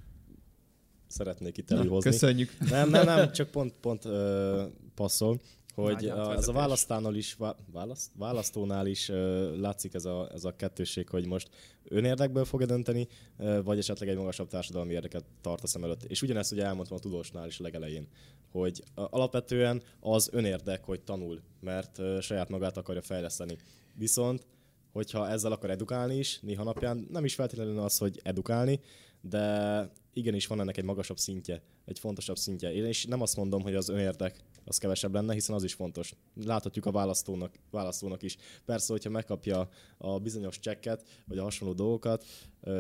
[1.08, 2.12] szeretnék itt előhozni.
[2.12, 2.58] köszönjük.
[2.70, 4.64] Nem, nem, nem, csak pont, pont ö,
[4.96, 5.42] passzol,
[5.74, 10.44] hogy a, ez a választánál is, vá, választ, választónál is ö, látszik ez a, ez
[10.44, 11.50] a kettősség, hogy most
[11.84, 16.04] önérdekből fog-e dönteni, ö, vagy esetleg egy magasabb társadalmi érdeket tart a szem előtt.
[16.04, 18.08] És ugyanezt ugye elmondtam a tudósnál is a legelején,
[18.52, 23.58] hogy a, alapvetően az önérdek, hogy tanul, mert ö, saját magát akarja fejleszteni.
[23.94, 24.46] Viszont
[24.92, 28.80] hogyha ezzel akar edukálni is, néha napján nem is feltétlenül az, hogy edukálni,
[29.22, 32.74] de igenis van ennek egy magasabb szintje, egy fontosabb szintje.
[32.74, 36.14] Én is nem azt mondom, hogy az önérdek az kevesebb lenne, hiszen az is fontos.
[36.46, 38.38] Láthatjuk a választónak, választónak is.
[38.66, 42.26] Persze, hogyha megkapja a bizonyos csekket, vagy a hasonló dolgokat,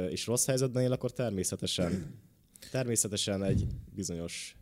[0.09, 2.19] és rossz helyzetben él, akkor természetesen,
[2.71, 4.55] természetesen egy bizonyos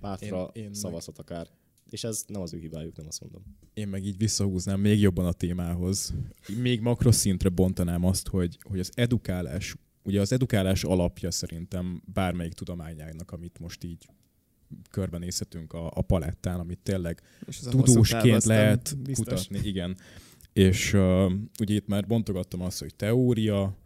[0.00, 1.48] pártra Én- én szavazhat akár.
[1.90, 3.42] És ez nem az ő hibájuk, nem azt mondom.
[3.74, 6.14] Én meg így visszahúznám még jobban a témához.
[6.60, 13.30] Még makroszintre bontanám azt, hogy, hogy az edukálás, ugye az edukálás alapja szerintem bármelyik tudományágnak,
[13.30, 14.08] amit most így
[14.90, 17.22] körbenézhetünk a, a palettán, amit tényleg
[17.70, 19.26] tudósként lehet biztos.
[19.26, 19.68] kutatni.
[19.68, 19.96] Igen.
[20.52, 23.76] És uh, ugye itt már bontogattam azt, hogy teória,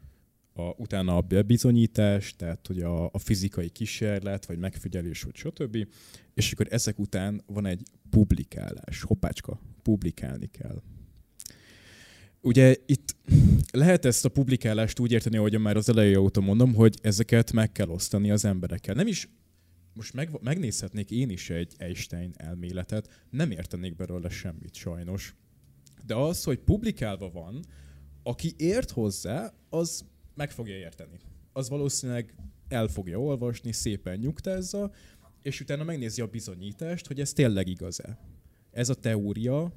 [0.54, 5.86] a, utána a bebizonyítás, tehát hogy a, a fizikai kísérlet, vagy megfigyelés, vagy stb.
[6.34, 9.02] És akkor ezek után van egy publikálás.
[9.02, 10.82] Hoppácska, publikálni kell.
[12.40, 13.16] Ugye itt
[13.70, 17.72] lehet ezt a publikálást úgy érteni, ahogy már az eleje óta mondom, hogy ezeket meg
[17.72, 18.94] kell osztani az emberekkel.
[18.94, 19.28] Nem is
[19.94, 25.34] most meg, megnézhetnék én is egy Einstein elméletet, nem értenék belőle semmit sajnos.
[26.06, 27.64] De az, hogy publikálva van,
[28.22, 30.04] aki ért hozzá, az
[30.34, 31.20] meg fogja érteni.
[31.52, 32.34] Az valószínűleg
[32.68, 34.92] el fogja olvasni, szépen nyugtázza,
[35.42, 38.18] és utána megnézi a bizonyítást, hogy ez tényleg igaz-e.
[38.70, 39.72] Ez a teória,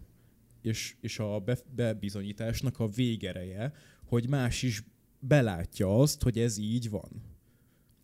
[0.62, 3.74] és, és a be, bebizonyításnak a végereje,
[4.06, 4.84] hogy más is
[5.20, 7.24] belátja azt, hogy ez így van.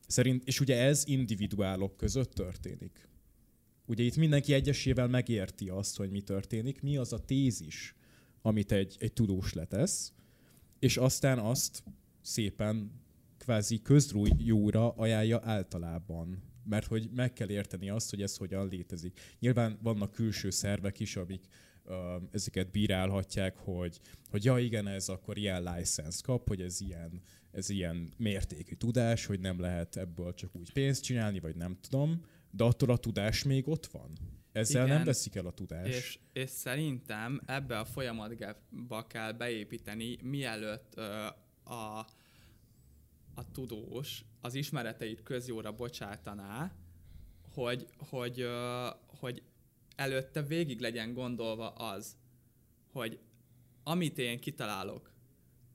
[0.08, 3.08] Szerint, és ugye ez individuálok között történik.
[3.86, 7.96] Ugye itt mindenki egyesével megérti azt, hogy mi történik, mi az a tézis,
[8.42, 10.13] amit egy, egy tudós letesz,
[10.80, 11.84] és aztán azt
[12.23, 13.01] szépen
[13.38, 16.43] kvázi közrújóra ajánlja általában.
[16.65, 19.19] Mert hogy meg kell érteni azt, hogy ez hogyan létezik.
[19.39, 21.45] Nyilván vannak külső szervek is, amik
[22.31, 27.69] ezeket bírálhatják, hogy, hogy ja igen, ez akkor ilyen license kap, hogy ez ilyen, ez
[27.69, 32.63] ilyen mértékű tudás, hogy nem lehet ebből csak úgy pénzt csinálni, vagy nem tudom, de
[32.63, 34.12] attól a tudás még ott van.
[34.51, 34.95] Ezzel Igen.
[34.95, 35.93] nem veszik el a tudást.
[35.93, 41.25] És, és szerintem ebbe a folyamatba kell beépíteni, mielőtt ö,
[41.63, 42.06] a,
[43.34, 46.71] a tudós az ismereteit közjóra bocsátaná,
[47.54, 48.47] hogy, hogy,
[49.19, 49.41] hogy
[49.95, 52.15] előtte végig legyen gondolva az,
[52.91, 53.19] hogy
[53.84, 55.12] amit én kitalálok,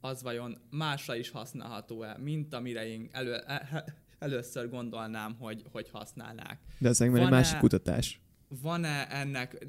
[0.01, 3.85] az vajon másra is használható-e, mint amire én elő, e-
[4.19, 8.21] először gondolnám, hogy, hogy használnák De ez meg már egy másik kutatás.
[8.49, 9.67] van-e ennek,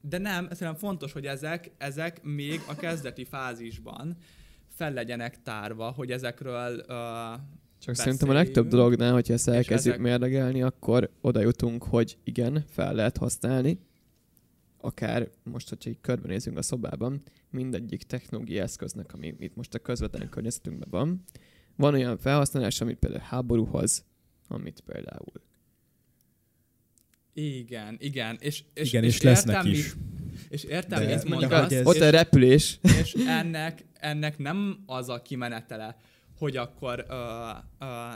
[0.00, 4.16] de nem, szerintem fontos, hogy ezek, ezek még a kezdeti fázisban
[4.80, 7.40] fel legyenek tárva, hogy ezekről uh,
[7.78, 12.64] Csak szerintem a legtöbb dolognál, hogyha ezt elkezdjük ezek- mérlegelni, akkor oda jutunk, hogy igen,
[12.68, 13.78] fel lehet használni.
[14.80, 20.28] Akár most, hogyha így körbenézünk a szobában, mindegyik technológiai eszköznek, ami itt most a közvetlen
[20.28, 21.24] környezetünkben van,
[21.76, 24.04] van olyan felhasználás, amit például háborúhoz,
[24.48, 25.32] amit például
[27.32, 28.36] Igen, igen.
[28.40, 29.94] És, és, Igen, és lesznek értem, is.
[29.94, 35.08] Mit, és értem, De- de mondasz, ez- ott a repülés, és ennek, ennek nem az
[35.08, 35.96] a kimenetele,
[36.38, 37.16] hogy akkor uh,
[37.88, 38.14] uh,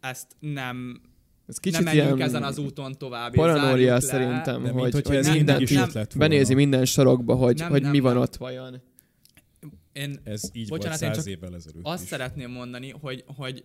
[0.00, 1.00] ezt nem,
[1.46, 3.32] ez nem kicsit menjünk ilyen ezen az úton tovább.
[3.32, 4.00] paranória le.
[4.00, 6.06] szerintem, De mint hogy, hogy ez nem- nem- is volna.
[6.16, 8.22] benézi minden sarokba, hogy, Nem, hogy nem, mi van nem.
[8.22, 8.82] ott vajon.
[9.92, 12.08] Én Ez így Bocsánat, volt száz évvel ezelőtt azt is.
[12.08, 13.64] szeretném mondani, hogy, hogy,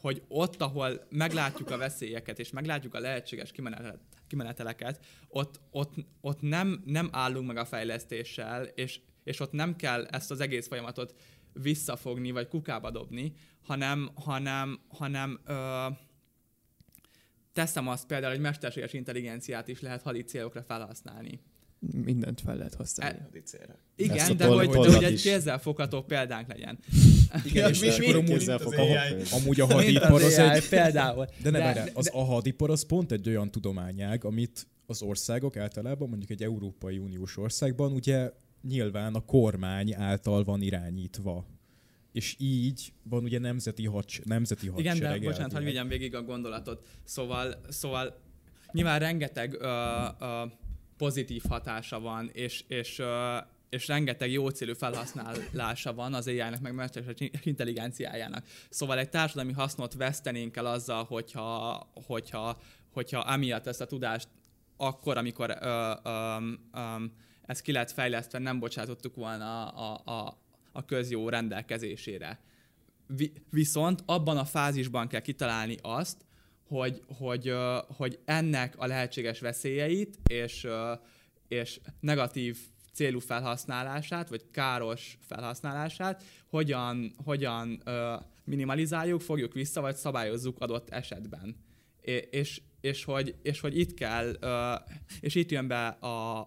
[0.00, 6.40] hogy ott, ahol meglátjuk a veszélyeket, és meglátjuk a lehetséges kimenetelet, kimeneteleket, ott, ott, ott
[6.40, 11.14] nem, nem állunk meg a fejlesztéssel, és, és ott nem kell ezt az egész folyamatot
[11.52, 15.86] visszafogni, vagy kukába dobni, hanem, hanem, hanem ö,
[17.52, 21.40] teszem azt például, hogy mesterséges intelligenciát is lehet hadi célokra felhasználni.
[21.78, 23.18] Mindent fel lehet használni.
[23.32, 23.38] E-.
[23.42, 23.58] Ezt
[23.96, 26.78] Igen, a de hogy, de hogy egy kézzelfogható példánk legyen.
[27.50, 28.48] Igen, és mi- akkor amúgy,
[29.30, 30.68] amúgy a hadipar az az egy...
[30.68, 31.26] Például.
[31.42, 36.08] De ne De- az a hadipar az pont egy olyan tudományág, amit az országok általában,
[36.08, 38.30] mondjuk egy Európai Uniós országban, ugye
[38.62, 41.46] nyilván a kormány által van irányítva.
[42.12, 45.20] És így van ugye nemzeti, hads, nemzeti Igen, hadsereg.
[45.20, 46.86] de bocsánat, hogy vigyem végig a gondolatot.
[47.04, 48.20] Szóval, szóval
[48.72, 49.66] nyilván rengeteg ö,
[50.20, 50.42] ö,
[50.96, 53.02] pozitív hatása van, és, és,
[53.68, 58.44] és rengeteg jó célú felhasználása van az AI-nak, meg mesterséges intelligenciájának.
[58.68, 62.58] Szóval egy társadalmi hasznot vesztenénk el azzal, hogyha, hogyha,
[62.92, 64.28] hogyha amiatt ezt a tudást
[64.76, 66.36] akkor, amikor ö, ö,
[66.72, 67.04] ö,
[67.46, 70.38] ez ki lett fejlesztve, nem bocsátottuk volna a, a,
[70.72, 72.40] a, közjó rendelkezésére.
[73.06, 76.25] Vi, viszont abban a fázisban kell kitalálni azt,
[76.68, 77.52] hogy, hogy,
[77.96, 80.66] hogy ennek a lehetséges veszélyeit és,
[81.48, 82.58] és negatív
[82.92, 87.82] célú felhasználását, vagy káros felhasználását hogyan, hogyan
[88.44, 91.56] minimalizáljuk, fogjuk vissza, vagy szabályozzuk adott esetben.
[92.30, 94.38] És, és, hogy, és hogy itt kell,
[95.20, 96.38] és itt jön be a,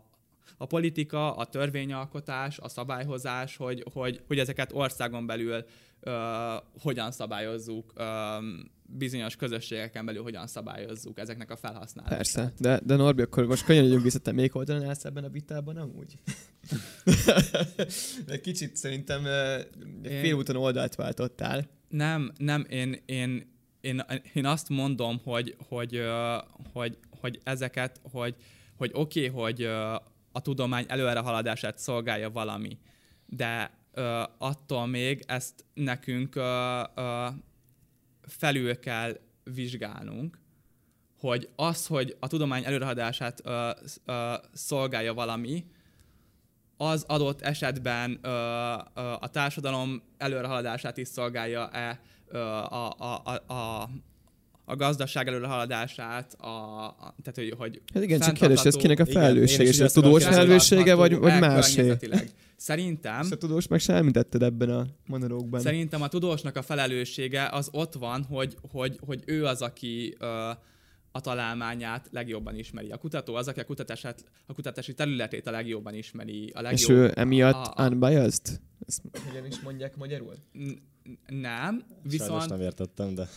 [0.57, 5.65] a politika, a törvényalkotás, a szabályhozás, hogy, hogy, hogy ezeket országon belül
[5.99, 8.37] ö, hogyan szabályozzuk, ö,
[8.97, 12.17] bizonyos közösségeken belül hogyan szabályozzuk ezeknek a felhasználását.
[12.17, 15.77] Persze, de, de Norbi, akkor most kanyarodjunk vissza, te még oldalon állsz ebben a vitában
[15.77, 16.17] amúgy?
[18.27, 19.25] de kicsit szerintem
[20.03, 21.69] Én- félúton oldalt váltottál.
[21.89, 26.01] Nem, nem, én, én, én, én azt mondom, hogy, hogy,
[26.73, 28.35] hogy, hogy ezeket, hogy,
[28.77, 29.63] hogy oké, okay, hogy
[30.31, 32.77] a tudomány előrehaladását szolgálja valami,
[33.25, 33.71] de
[34.37, 36.35] attól még ezt nekünk
[38.29, 40.39] felül kell vizsgálnunk,
[41.19, 43.69] hogy az, hogy a tudomány előrehaladását ö,
[44.05, 45.65] ö, szolgálja valami,
[46.77, 53.89] az adott esetben ö, ö, a társadalom előrehaladását is szolgálja-e, ö, a, a, a, a,
[54.69, 59.03] a gazdaság előrehaladását, a, a, tehát hogy, hogy Hát igen, csak kérdés, ez kinek a
[59.07, 61.97] igen, felelősség, én is és ez tudós felelőssége, vagy, vagy másé?
[62.55, 65.59] Szerintem, És a tudós meg sem említetted ebben a monológban.
[65.59, 70.49] Szerintem a tudósnak a felelőssége az ott van, hogy, hogy, hogy ő az, aki ö,
[71.11, 72.89] a találmányát legjobban ismeri.
[72.89, 76.51] A kutató az, aki a, kutatását, a kutatási területét a legjobban ismeri.
[76.53, 78.59] A legjobb, És ő emiatt a, a, unbiased?
[78.87, 80.35] Ezt hogyan is mondják magyarul?
[81.27, 82.49] Nem, Sajnos viszont...
[82.49, 83.27] nem értettem, de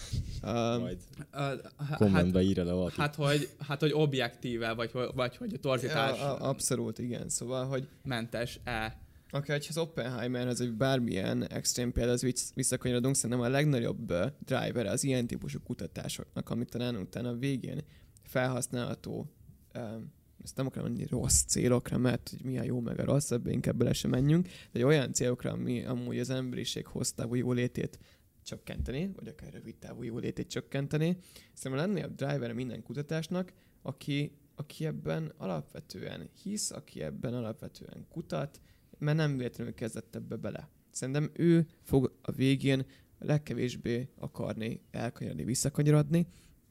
[0.45, 0.99] Um, majd
[1.33, 1.55] ö,
[1.89, 3.01] hát, írja le valaki.
[3.01, 7.29] hát, hogy, hát, hogy objektíve, vagy, hogy- vagy hogy torzítás a- abszolút, igen.
[7.29, 9.01] Szóval, hogy mentes-e.
[9.31, 14.87] Akár ha az Oppenheimerhez, vagy bármilyen extrém példához vissz- visszakanyarodunk, szerintem a legnagyobb uh, driver
[14.87, 17.81] az ilyen típusú kutatásoknak, amit talán utána a végén
[18.23, 19.31] felhasználható,
[19.75, 20.13] um,
[20.43, 23.51] ezt nem akarom mondani rossz célokra, mert hogy mi a jó meg a rossz, ebbe
[23.51, 27.99] inkább bele sem menjünk, de olyan célokra, ami amúgy az emberiség hossztávú jólétét
[28.43, 31.17] csökkenteni, vagy akár rövid távú jólétét csökkenteni.
[31.53, 38.61] Szerintem a legnagyobb driver minden kutatásnak, aki, aki ebben alapvetően hisz, aki ebben alapvetően kutat,
[38.99, 40.69] mert nem véletlenül kezdett ebbe bele.
[40.91, 42.87] Szerintem ő fog a végén
[43.19, 46.27] a legkevésbé akarni elkanyarodni, visszakanyarodni.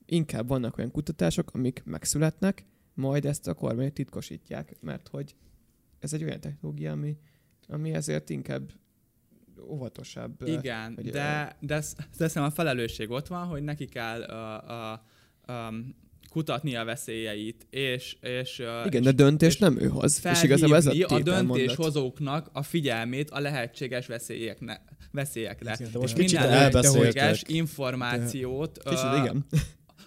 [0.05, 5.35] Inkább vannak olyan kutatások, amik megszületnek, majd ezt a kormány titkosítják, mert hogy
[5.99, 7.17] ez egy olyan technológia, ami,
[7.67, 8.71] ami ezért inkább
[9.67, 10.47] óvatosabb.
[10.47, 14.69] Igen, hogy, de, de, sz- de szerintem a felelősség ott van, hogy neki kell uh,
[15.47, 15.95] uh, um,
[16.29, 20.25] kutatni a veszélyeit, és, és, Igen, és de döntés és nem ő hoz.
[20.25, 24.81] És igazából ez a a döntéshozóknak a figyelmét a lehetséges veszélyekne,
[25.11, 25.73] veszélyekre.
[25.79, 29.45] Igen, de és most kicsit minden lehetséges információt Kicsit, ö, igen.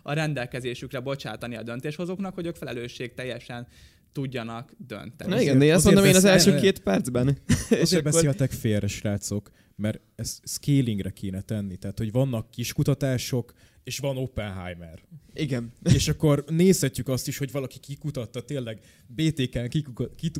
[0.07, 3.67] A rendelkezésükre bocsátani a döntéshozóknak, hogy ők felelősség teljesen
[4.13, 5.31] tudjanak dönteni.
[5.31, 7.39] Na igen, de ezt mondom én az első két percben.
[7.83, 11.77] Azért beszéltek félre, srácok, mert ezt scalingre kéne tenni.
[11.77, 13.53] Tehát, hogy vannak kis kutatások,
[13.85, 15.03] és van Oppenheimer.
[15.35, 15.73] Igen.
[15.95, 19.67] És akkor nézhetjük azt is, hogy valaki kikutatta, tényleg BTK-n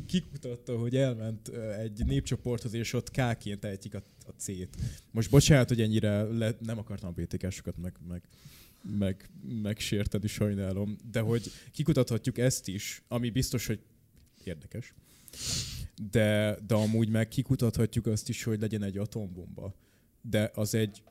[0.05, 1.47] kikutatta, hogy elment
[1.79, 4.69] egy népcsoporthoz, és ott K-ként ejtik a, a C-t.
[5.11, 8.21] Most bocsánat, hogy ennyire le, nem akartam a BTK-sokat meg, meg,
[8.85, 9.29] meg,
[9.61, 13.79] megsérteni, sajnálom, de hogy kikutathatjuk ezt is, ami biztos, hogy
[14.43, 14.93] érdekes.
[16.11, 19.75] De, de amúgy meg kikutathatjuk azt is, hogy legyen egy atombomba.
[20.21, 21.03] De az egy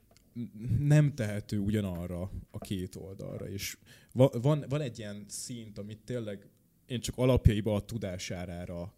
[0.79, 3.77] nem tehető ugyanarra a két oldalra, és
[4.13, 6.49] va- van, van egy ilyen szint, amit tényleg
[6.87, 8.95] én csak alapjaiba a tudásárára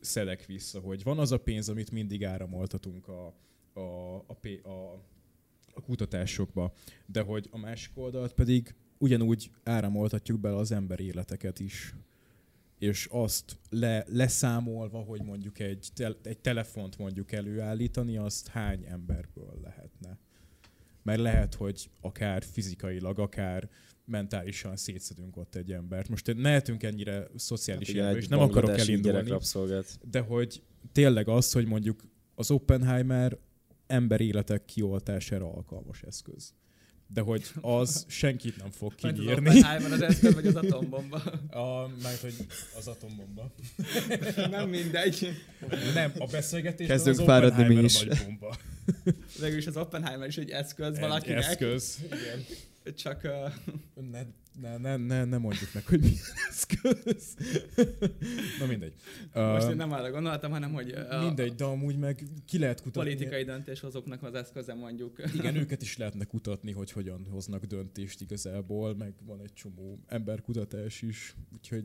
[0.00, 3.26] szedek vissza, hogy van az a pénz, amit mindig áramoltatunk a,
[3.72, 5.04] a, a, pé- a,
[5.76, 6.72] a kutatásokba,
[7.06, 11.94] de hogy a másik oldalt pedig ugyanúgy áramoltatjuk bele az ember életeket is
[12.78, 19.60] és azt le, leszámolva, hogy mondjuk egy, tel, egy telefont mondjuk előállítani, azt hány emberből
[19.62, 20.18] lehetne.
[21.02, 23.68] Mert lehet, hogy akár fizikailag, akár
[24.04, 26.08] mentálisan szétszedünk ott egy embert.
[26.08, 29.32] Most ne lehetünk ennyire szociális hát, egy és nem akarok elindulni,
[30.10, 30.62] de hogy
[30.92, 32.02] tényleg az, hogy mondjuk
[32.34, 33.38] az Oppenheimer
[33.86, 36.52] ember életek kioltására alkalmas eszköz.
[37.08, 39.48] De hogy az senkit nem fog kinyírni.
[39.48, 41.16] Oppenheimer az eszköz, vagy az atombomba.
[41.50, 42.34] A, mert hogy
[42.78, 43.52] az atombomba.
[44.50, 45.28] Nem mindegy.
[45.94, 48.02] Nem, a beszélgetésben Kezdünk az fáradni mi is.
[48.02, 48.56] a nagy bomba.
[49.40, 51.44] Végül is az Oppenheimer is egy eszköz Egy valakinek.
[51.44, 51.98] Eszköz.
[52.06, 52.44] Igen.
[52.94, 54.22] Csak uh, Ne,
[54.60, 57.36] ne, ne, ne, ne mondjuk meg, hogy milyen eszköz.
[58.58, 58.94] Na mindegy.
[59.34, 62.80] most Uh, én nem arra gondoltam, hanem hogy uh, mindegy, de amúgy meg ki lehet
[62.80, 63.10] a kutatni.
[63.10, 65.22] politikai döntéshozóknak az eszköze mondjuk.
[65.34, 71.02] Igen, őket is lehetne kutatni, hogy hogyan hoznak döntést igazából, meg van egy csomó emberkutatás
[71.02, 71.84] is, úgyhogy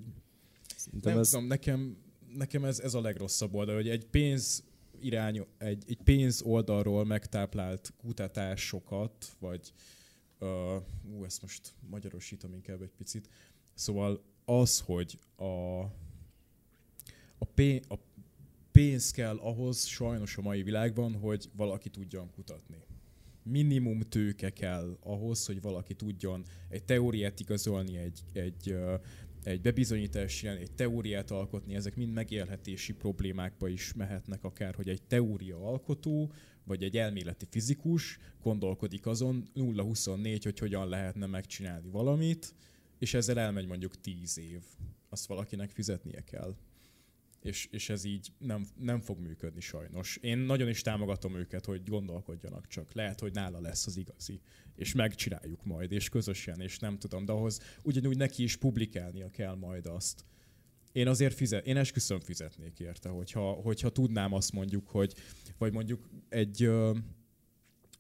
[0.76, 1.98] Szerintem nem ez, tudom, nekem,
[2.38, 4.64] nekem ez, ez a legrosszabb oldal, hogy egy pénz
[5.00, 9.74] irány, egy, egy pénz oldalról megtáplált kutatásokat, vagy
[10.42, 10.84] uh,
[11.14, 13.30] ú, ezt most magyarosítom inkább egy picit.
[13.74, 15.82] Szóval az, hogy a,
[17.38, 17.96] a, pé, a
[18.72, 22.84] pénz kell ahhoz sajnos a mai világban, hogy valaki tudjon kutatni.
[23.44, 28.76] Minimum tőke kell ahhoz, hogy valaki tudjon egy teóriát igazolni, egy, egy,
[29.44, 35.04] egy bebizonyítás ilyen, egy teóriát alkotni, ezek mind megélhetési problémákba is mehetnek, akár hogy egy
[35.04, 36.32] teória alkotó,
[36.64, 42.54] vagy egy elméleti fizikus gondolkodik azon 0-24, hogy hogyan lehetne megcsinálni valamit,
[43.00, 44.62] és ezzel elmegy mondjuk 10 év.
[45.10, 46.56] Azt valakinek fizetnie kell
[47.42, 50.18] és, és ez így nem, nem fog működni sajnos.
[50.22, 52.94] Én nagyon is támogatom őket, hogy gondolkodjanak csak.
[52.94, 54.42] Lehet, hogy nála lesz az igazi,
[54.76, 59.56] és megcsináljuk majd, és közösen, és nem tudom, de ahhoz ugyanúgy neki is publikálnia kell
[59.56, 60.26] majd azt.
[60.92, 65.14] Én azért fizet, én esküszöm fizetnék érte, hogyha, hogyha tudnám azt mondjuk, hogy,
[65.58, 66.70] vagy mondjuk egy,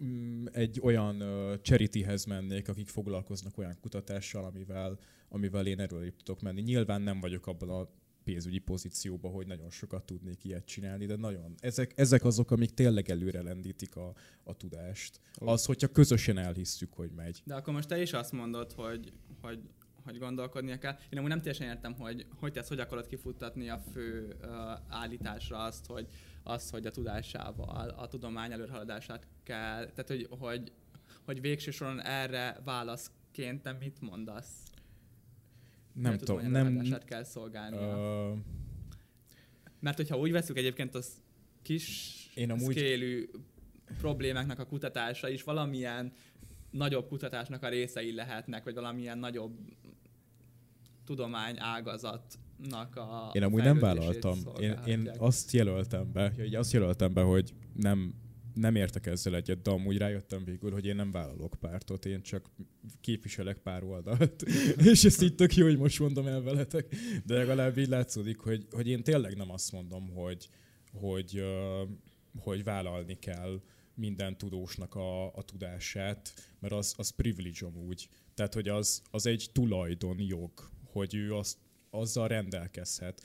[0.03, 1.23] mm, egy olyan
[1.61, 6.61] charityhez mennék, akik foglalkoznak olyan kutatással, amivel, amivel én erről tudok menni.
[6.61, 7.89] Nyilván nem vagyok abban a
[8.23, 13.09] pénzügyi pozícióba, hogy nagyon sokat tudnék ilyet csinálni, de nagyon, ezek, ezek azok, amik tényleg
[13.09, 14.13] előre lendítik a,
[14.43, 15.19] a tudást.
[15.33, 17.41] Az, hogyha közösen elhisszük, hogy megy.
[17.45, 19.59] De akkor most te is azt mondod, hogy, hogy,
[20.03, 20.97] hogy gondolkodnia kell.
[21.09, 24.49] Én amúgy nem teljesen értem, hogy hogy tesz, hogy akarod kifuttatni a fő uh,
[24.87, 26.07] állításra azt, hogy,
[26.43, 30.71] azt, hogy a tudásával a tudomány előrehaladását kell, tehát hogy, hogy,
[31.25, 34.70] hogy végső soron erre válaszként te mit mondasz?
[35.93, 36.97] Nem tudom, nem...
[37.05, 37.77] kell szolgálni.
[37.77, 38.37] Uh...
[39.79, 41.21] Mert hogyha úgy veszük egyébként az
[41.61, 42.75] kis Én amúgy...
[42.75, 43.29] szkélű
[43.97, 46.11] problémáknak a kutatása is valamilyen
[46.69, 49.57] nagyobb kutatásnak a részei lehetnek, vagy valamilyen nagyobb
[51.05, 54.39] tudomány ágazatnak a Én amúgy nem vállaltam.
[54.59, 58.13] Én, én azt jelöltem be, azt jelöltem be, hogy nem
[58.53, 62.49] nem értek ezzel egyet, de amúgy rájöttem végül, hogy én nem vállalok pártot, én csak
[63.01, 64.41] képviselek pár oldalt.
[64.91, 66.95] és ezt így tök jó, hogy most mondom el veletek,
[67.25, 70.49] de legalább így látszódik, hogy, hogy én tényleg nem azt mondom, hogy,
[70.91, 71.43] hogy,
[72.39, 73.61] hogy vállalni kell
[73.93, 78.09] minden tudósnak a, a tudását, mert az, az privilege úgy.
[78.33, 80.51] Tehát, hogy az, az egy tulajdonjog,
[80.85, 81.57] hogy ő azt,
[81.89, 83.21] azzal rendelkezhet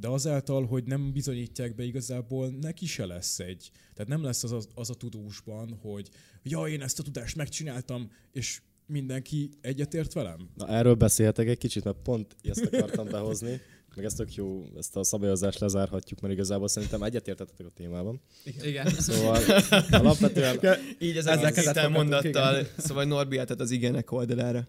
[0.00, 3.70] de azáltal, hogy nem bizonyítják be igazából, neki se lesz egy.
[3.94, 6.08] Tehát nem lesz az a, az a tudósban, hogy
[6.42, 10.48] ja, én ezt a tudást megcsináltam, és mindenki egyetért velem.
[10.54, 13.60] Na erről beszélhetek egy kicsit, mert pont ezt akartam behozni,
[13.94, 18.20] meg ezt tök jó, ezt a szabályozást lezárhatjuk, mert igazából szerintem egyetértettek a témában.
[18.62, 18.86] Igen.
[18.86, 19.42] Szóval
[19.90, 20.58] alapvetően...
[20.98, 24.68] Így az ezzel mondattal, szóval Norbi az igenek oldalára.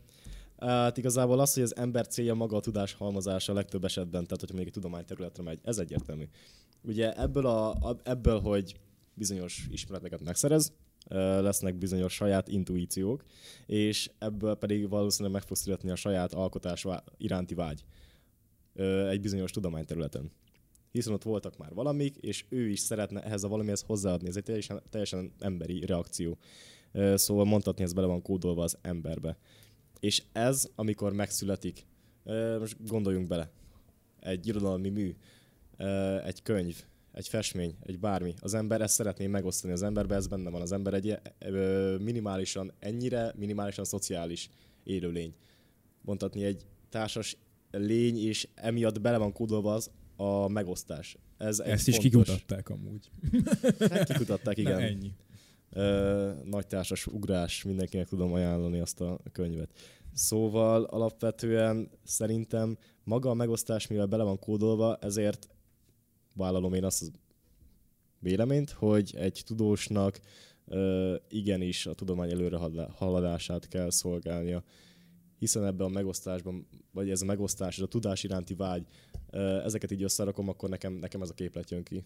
[0.66, 4.40] Hát igazából az, hogy az ember célja maga a tudás halmozása a legtöbb esetben, tehát
[4.40, 6.24] hogyha még egy tudományterületre megy, ez egyértelmű.
[6.82, 8.76] Ugye ebből, a, ebből hogy
[9.14, 10.74] bizonyos ismereteket megszerez,
[11.40, 13.24] lesznek bizonyos saját intuíciók,
[13.66, 16.86] és ebből pedig valószínűleg meg fog születni a saját alkotás
[17.18, 17.84] iránti vágy
[19.10, 20.32] egy bizonyos tudományterületen.
[20.92, 24.28] Hiszen ott voltak már valamik, és ő is szeretne ehhez a valamihez hozzáadni.
[24.28, 26.38] Ez egy teljesen, teljesen emberi reakció.
[27.16, 29.38] Szóval mondhatni, ez bele van kódolva az emberbe.
[30.04, 31.86] És ez, amikor megszületik,
[32.60, 33.52] most gondoljunk bele,
[34.20, 35.16] egy irodalmi mű,
[36.24, 40.50] egy könyv, egy festmény, egy bármi, az ember ezt szeretné megosztani az emberbe, ez benne
[40.50, 40.62] van.
[40.62, 41.20] Az ember egy
[42.00, 44.50] minimálisan, ennyire minimálisan szociális
[44.84, 45.34] élőlény.
[46.02, 47.38] Mondhatni egy társas
[47.72, 51.18] lény, és emiatt bele van kódolva az a megosztás.
[51.38, 52.12] Ez Ezt is fontos...
[52.12, 53.10] kikutatták amúgy.
[53.90, 54.80] Hát kikutatták, igen.
[54.80, 55.14] Na, ennyi
[56.44, 56.66] nagy
[57.12, 59.70] ugrás, mindenkinek tudom ajánlani azt a könyvet.
[60.14, 65.50] Szóval alapvetően szerintem maga a megosztás, mivel bele van kódolva, ezért
[66.36, 67.18] vállalom én azt a
[68.20, 70.20] véleményt, hogy egy tudósnak
[71.30, 72.58] igenis a tudomány előre
[72.96, 74.64] haladását kell szolgálnia,
[75.40, 78.86] hiszen ebben a megosztásban, vagy ez a megosztás, ez a tudás iránti vágy,
[79.64, 82.04] ezeket így összerakom, akkor nekem, nekem ez a képlet jön ki.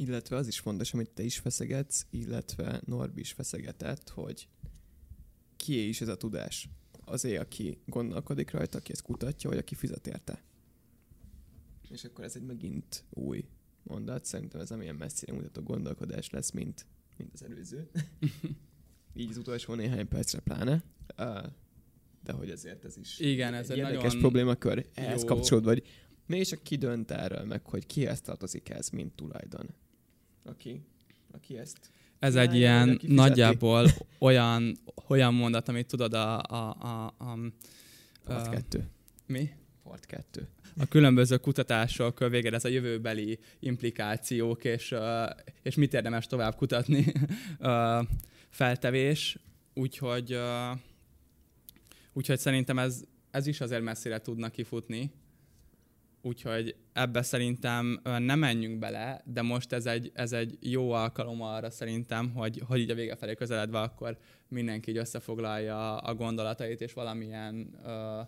[0.00, 4.48] Illetve az is fontos, amit te is feszegetsz, illetve Norbi is feszegetett, hogy
[5.56, 6.68] kié is ez a tudás.
[7.04, 10.42] Azért, aki gondolkodik rajta, aki ezt kutatja, vagy aki fizet érte.
[11.88, 13.44] És akkor ez egy megint új
[13.82, 14.24] mondat.
[14.24, 16.86] Szerintem ez amilyen messzire mutató gondolkodás lesz, mint,
[17.16, 17.90] mint az előző.
[19.14, 20.84] Így az utolsó néhány percre pláne.
[21.18, 21.44] Uh,
[22.22, 24.86] de hogy ezért ez is Igen, ez egy, egy érdekes nagyon problémakör.
[24.94, 25.86] Ehhez kapcsolódva, vagy
[26.26, 29.74] mégis ki dönt erről, meg hogy kihez tartozik ez, mint tulajdon
[30.50, 30.82] aki,
[31.32, 33.86] aki ezt ez egy ilyen nagyjából
[34.18, 34.78] olyan,
[35.08, 36.42] olyan mondat, amit tudod a...
[36.42, 37.38] a, a, a
[38.24, 38.88] Part a, kettő.
[39.26, 39.50] Mi?
[39.82, 40.48] Part kettő.
[40.78, 44.94] A különböző kutatások véged ez a jövőbeli implikációk, és,
[45.62, 47.12] és mit érdemes tovább kutatni
[48.50, 49.38] feltevés.
[49.74, 50.38] Úgyhogy,
[52.12, 55.10] úgyhogy szerintem ez, ez is azért messzire tudna kifutni.
[56.22, 61.70] Úgyhogy ebbe szerintem nem menjünk bele, de most ez egy, ez egy jó alkalom arra
[61.70, 64.18] szerintem, hogy, hogy így a vége felé közeledve akkor
[64.48, 68.20] mindenki így összefoglalja a gondolatait, és valamilyen ö,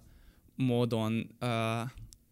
[0.55, 1.81] módon ö,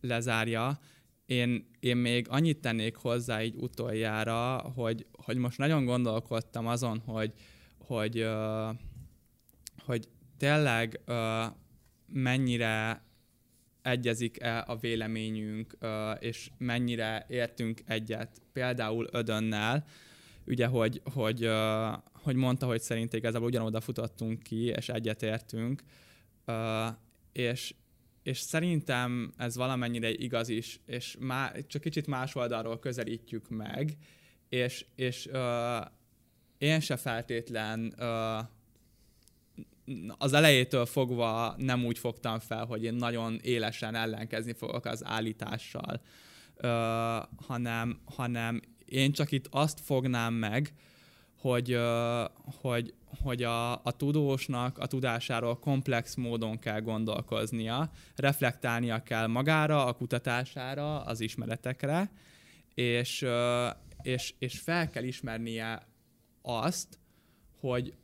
[0.00, 0.78] lezárja.
[1.26, 7.32] Én, én még annyit tennék hozzá így utoljára, hogy, hogy most nagyon gondolkodtam azon, hogy,
[7.78, 8.68] hogy, ö,
[9.84, 10.08] hogy
[10.38, 11.44] tényleg ö,
[12.06, 13.02] mennyire
[13.82, 15.76] egyezik-e a véleményünk,
[16.18, 19.84] és mennyire értünk egyet például Ödönnel,
[20.46, 21.50] ugye, hogy, hogy,
[22.12, 25.82] hogy mondta, hogy szerint igazából ugyanoda futottunk ki, és egyetértünk,
[26.44, 26.86] ö,
[27.32, 27.74] és,
[28.22, 33.96] és szerintem ez valamennyire igaz is, és má, csak kicsit más oldalról közelítjük meg,
[34.48, 35.28] és, és
[36.58, 37.94] én se feltétlen
[40.18, 46.00] az elejétől fogva nem úgy fogtam fel, hogy én nagyon élesen ellenkezni fogok az állítással,
[46.56, 46.68] ö,
[47.46, 50.72] hanem, hanem én csak itt azt fognám meg,
[51.40, 52.24] hogy, ö,
[52.60, 59.92] hogy, hogy a, a tudósnak a tudásáról komplex módon kell gondolkoznia, reflektálnia kell magára, a
[59.92, 62.10] kutatására, az ismeretekre,
[62.74, 63.26] és,
[64.02, 65.86] és, és fel kell ismernie
[66.42, 66.98] azt,
[67.60, 67.94] hogy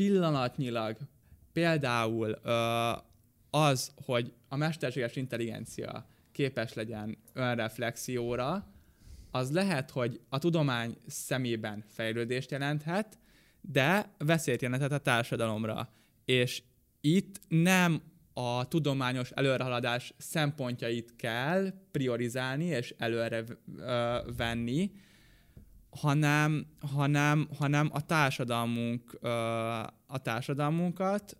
[0.00, 0.96] pillanatnyilag
[1.52, 2.30] például
[3.50, 8.66] az, hogy a mesterséges intelligencia képes legyen önreflexióra,
[9.30, 13.18] az lehet, hogy a tudomány szemében fejlődést jelenthet,
[13.60, 15.88] de veszélyt jelenthet a társadalomra.
[16.24, 16.62] És
[17.00, 23.44] itt nem a tudományos előrehaladás szempontjait kell priorizálni és előre
[23.76, 24.90] ö, venni,
[25.90, 29.18] hanem, hanem, hanem a társadalmunk,
[30.06, 31.36] a társadalmunkat,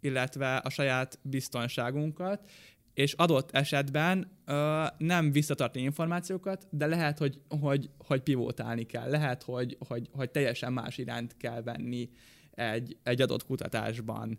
[0.00, 2.50] illetve a saját biztonságunkat,
[2.94, 9.42] és adott esetben ö, nem visszatartni információkat, de lehet, hogy, hogy, hogy pivotálni kell, lehet,
[9.42, 12.10] hogy, hogy, hogy teljesen más iránt kell venni
[12.50, 14.38] egy, egy adott kutatásban.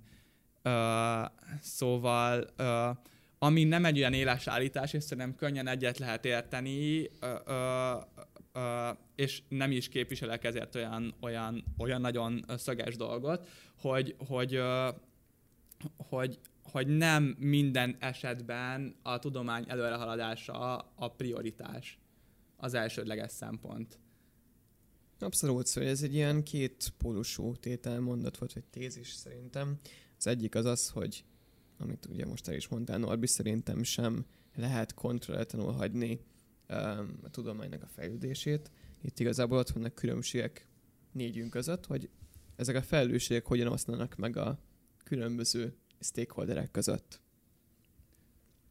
[0.62, 1.22] Ö,
[1.62, 2.90] szóval, ö,
[3.40, 7.94] ami nem egy olyan éles állítás, és szerintem könnyen egyet lehet érteni, ö, ö,
[9.16, 13.48] és nem is képviselek ezért olyan, olyan, olyan nagyon szöges dolgot,
[13.78, 14.62] hogy, hogy,
[15.98, 22.00] hogy, hogy nem minden esetben a tudomány előrehaladása a prioritás,
[22.58, 24.00] az elsődleges szempont.
[25.20, 29.80] Abszolút, szóval ez egy ilyen két pólusú tételmondat volt, vagy tézis szerintem.
[30.18, 31.24] Az egyik az az, hogy
[31.78, 34.26] amit ugye most el is mondtál, Norbi, szerintem sem
[34.56, 36.20] lehet kontrollatlanul hagyni
[37.24, 38.72] a tudománynak a fejlődését.
[39.02, 40.68] Itt igazából ott vannak különbségek
[41.12, 42.10] négyünk között, hogy
[42.56, 44.60] ezek a felelősségek hogyan oszlanak meg a
[45.04, 47.22] különböző stakeholderek között.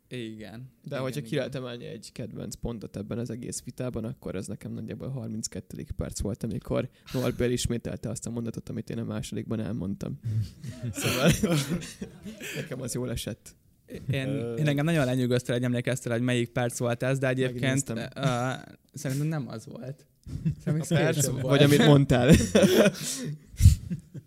[0.08, 0.70] Igen.
[0.82, 1.38] De igen, hogyha ki igen.
[1.38, 5.86] lehet emelni egy kedvenc pontot ebben az egész vitában, akkor ez nekem nagyjából a 32.
[5.96, 10.18] perc volt, amikor Norbert ismételte azt a mondatot, amit én a másodikban elmondtam.
[10.92, 11.30] Szóval
[12.56, 13.56] nekem az jól esett.
[14.10, 14.28] Én,
[14.58, 17.98] én engem nagyon lenyűgöztél, hogy emlékeztél, hogy melyik perc volt ez, de egyébként uh,
[18.92, 20.06] szerintem nem az volt.
[20.64, 21.42] Szerintem Perc, volt.
[21.42, 22.30] vagy amit mondtál.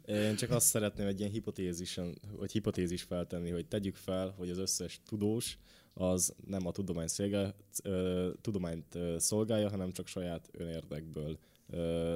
[0.06, 4.58] Én csak azt szeretném egy ilyen hipotézisen, vagy hipotézis feltenni, hogy tegyük fel, hogy az
[4.58, 5.58] összes tudós
[5.94, 11.38] az nem a tudomány szolgál, ö, tudományt ö, szolgálja, hanem csak saját önérdekből
[11.70, 12.16] ö,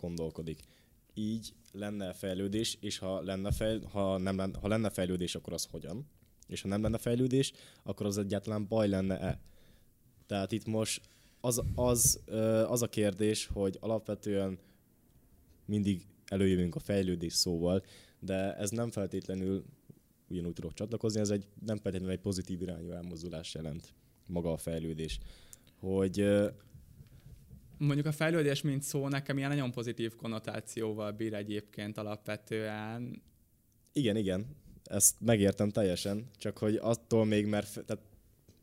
[0.00, 0.60] gondolkodik.
[1.14, 5.68] Így lenne fejlődés, és ha lenne, fejl, ha, nem lenne, ha lenne fejlődés, akkor az
[5.70, 6.06] hogyan?
[6.48, 9.40] És ha nem lenne fejlődés, akkor az egyáltalán baj lenne-e?
[10.26, 11.00] Tehát itt most
[11.40, 12.20] az, az,
[12.68, 14.58] az a kérdés, hogy alapvetően
[15.64, 17.84] mindig előjövünk a fejlődés szóval,
[18.18, 19.64] de ez nem feltétlenül,
[20.28, 23.94] ugyanúgy tudok csatlakozni, ez egy, nem feltétlenül egy pozitív irányú elmozdulás jelent
[24.26, 25.18] maga a fejlődés.
[25.80, 26.24] Hogy
[27.78, 33.22] Mondjuk a fejlődés, mint szó, nekem ilyen nagyon pozitív konnotációval bír egyébként alapvetően.
[33.92, 34.46] igen, igen,
[34.88, 38.02] ezt megértem teljesen, csak hogy attól még, mert tehát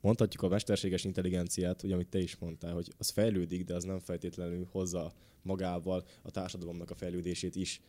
[0.02, 4.00] mondhatjuk a mesterséges intelligenciát, ugye amit te is mondtál, hogy az fejlődik, de az nem
[4.00, 7.82] feltétlenül hozza magával a társadalomnak a fejlődését is.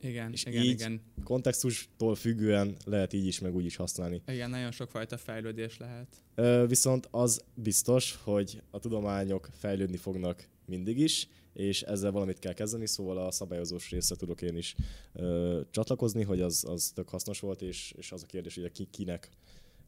[0.00, 1.00] Igen, És igen, így- igen.
[1.24, 4.22] Kontextustól függően lehet így is, meg úgy is használni.
[4.26, 6.06] Igen, nagyon sokfajta fejlődés lehet.
[6.34, 12.52] Ö, viszont az biztos, hogy a tudományok fejlődni fognak mindig is, és ezzel valamit kell
[12.52, 14.74] kezdeni, szóval a szabályozós része tudok én is
[15.12, 18.88] ö, csatlakozni, hogy az, az tök hasznos volt, és, és az a kérdés, hogy ki,
[18.90, 19.28] kinek,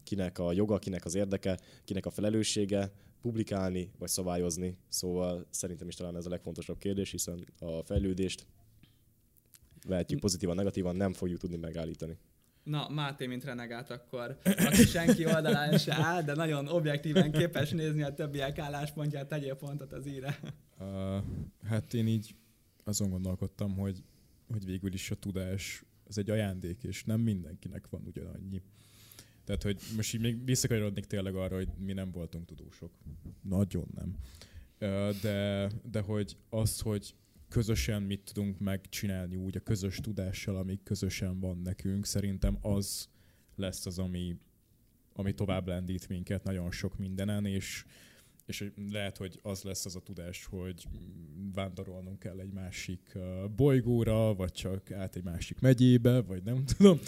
[0.03, 4.77] kinek a joga, kinek az érdeke, kinek a felelőssége, publikálni vagy szabályozni.
[4.89, 8.47] Szóval szerintem is talán ez a legfontosabb kérdés, hiszen a fejlődést
[9.87, 12.19] vehetjük pozitívan, negatívan, nem fogjuk tudni megállítani.
[12.65, 18.03] Na, Máté, mint renegát akkor, aki senki oldalán se áll, de nagyon objektíven képes nézni
[18.03, 20.41] a többiek álláspontját, tegyél pontot az íre.
[20.79, 21.23] Uh,
[21.69, 22.35] hát én így
[22.85, 24.03] azon gondolkodtam, hogy,
[24.53, 28.62] hogy végül is a tudás az egy ajándék, és nem mindenkinek van ugyanannyi.
[29.45, 32.91] Tehát, hogy most így még visszakanyarodnék tényleg arra, hogy mi nem voltunk tudósok.
[33.43, 34.17] Nagyon nem.
[34.81, 37.15] Uh, de, de hogy az, hogy
[37.49, 43.09] közösen mit tudunk megcsinálni úgy a közös tudással, ami közösen van nekünk, szerintem az
[43.57, 44.36] lesz az, ami,
[45.12, 47.84] ami tovább lendít minket nagyon sok mindenen, és,
[48.47, 50.86] és lehet, hogy az lesz az a tudás, hogy
[51.55, 53.18] vándorolnunk kell egy másik
[53.57, 56.99] bolygóra, vagy csak át egy másik megyébe, vagy nem tudom.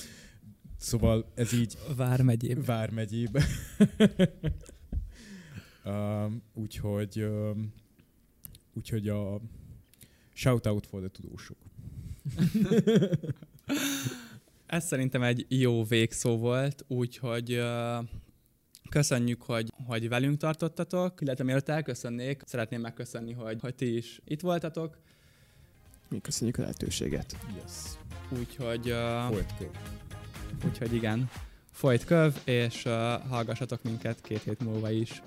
[0.76, 1.78] Szóval ez így...
[1.96, 2.62] Vármegyébe.
[2.62, 3.44] Vármegyébe.
[5.84, 7.56] uh, úgyhogy, uh,
[8.74, 9.40] úgyhogy a
[10.36, 11.56] shout out for the tudósok.
[14.66, 18.04] Ez szerintem egy jó végszó volt, úgyhogy uh,
[18.88, 24.40] köszönjük, hogy, hogy velünk tartottatok, illetve mielőtt elköszönnék, szeretném megköszönni, hogy, hogy ti is itt
[24.40, 24.98] voltatok.
[26.08, 27.36] Mi köszönjük a lehetőséget.
[27.54, 27.72] Yes.
[28.38, 28.90] Úgyhogy...
[28.90, 29.36] Uh.
[30.64, 31.30] Úgyhogy igen,
[31.70, 32.92] folyt köv, és uh,
[33.28, 35.22] hallgassatok minket két hét múlva is.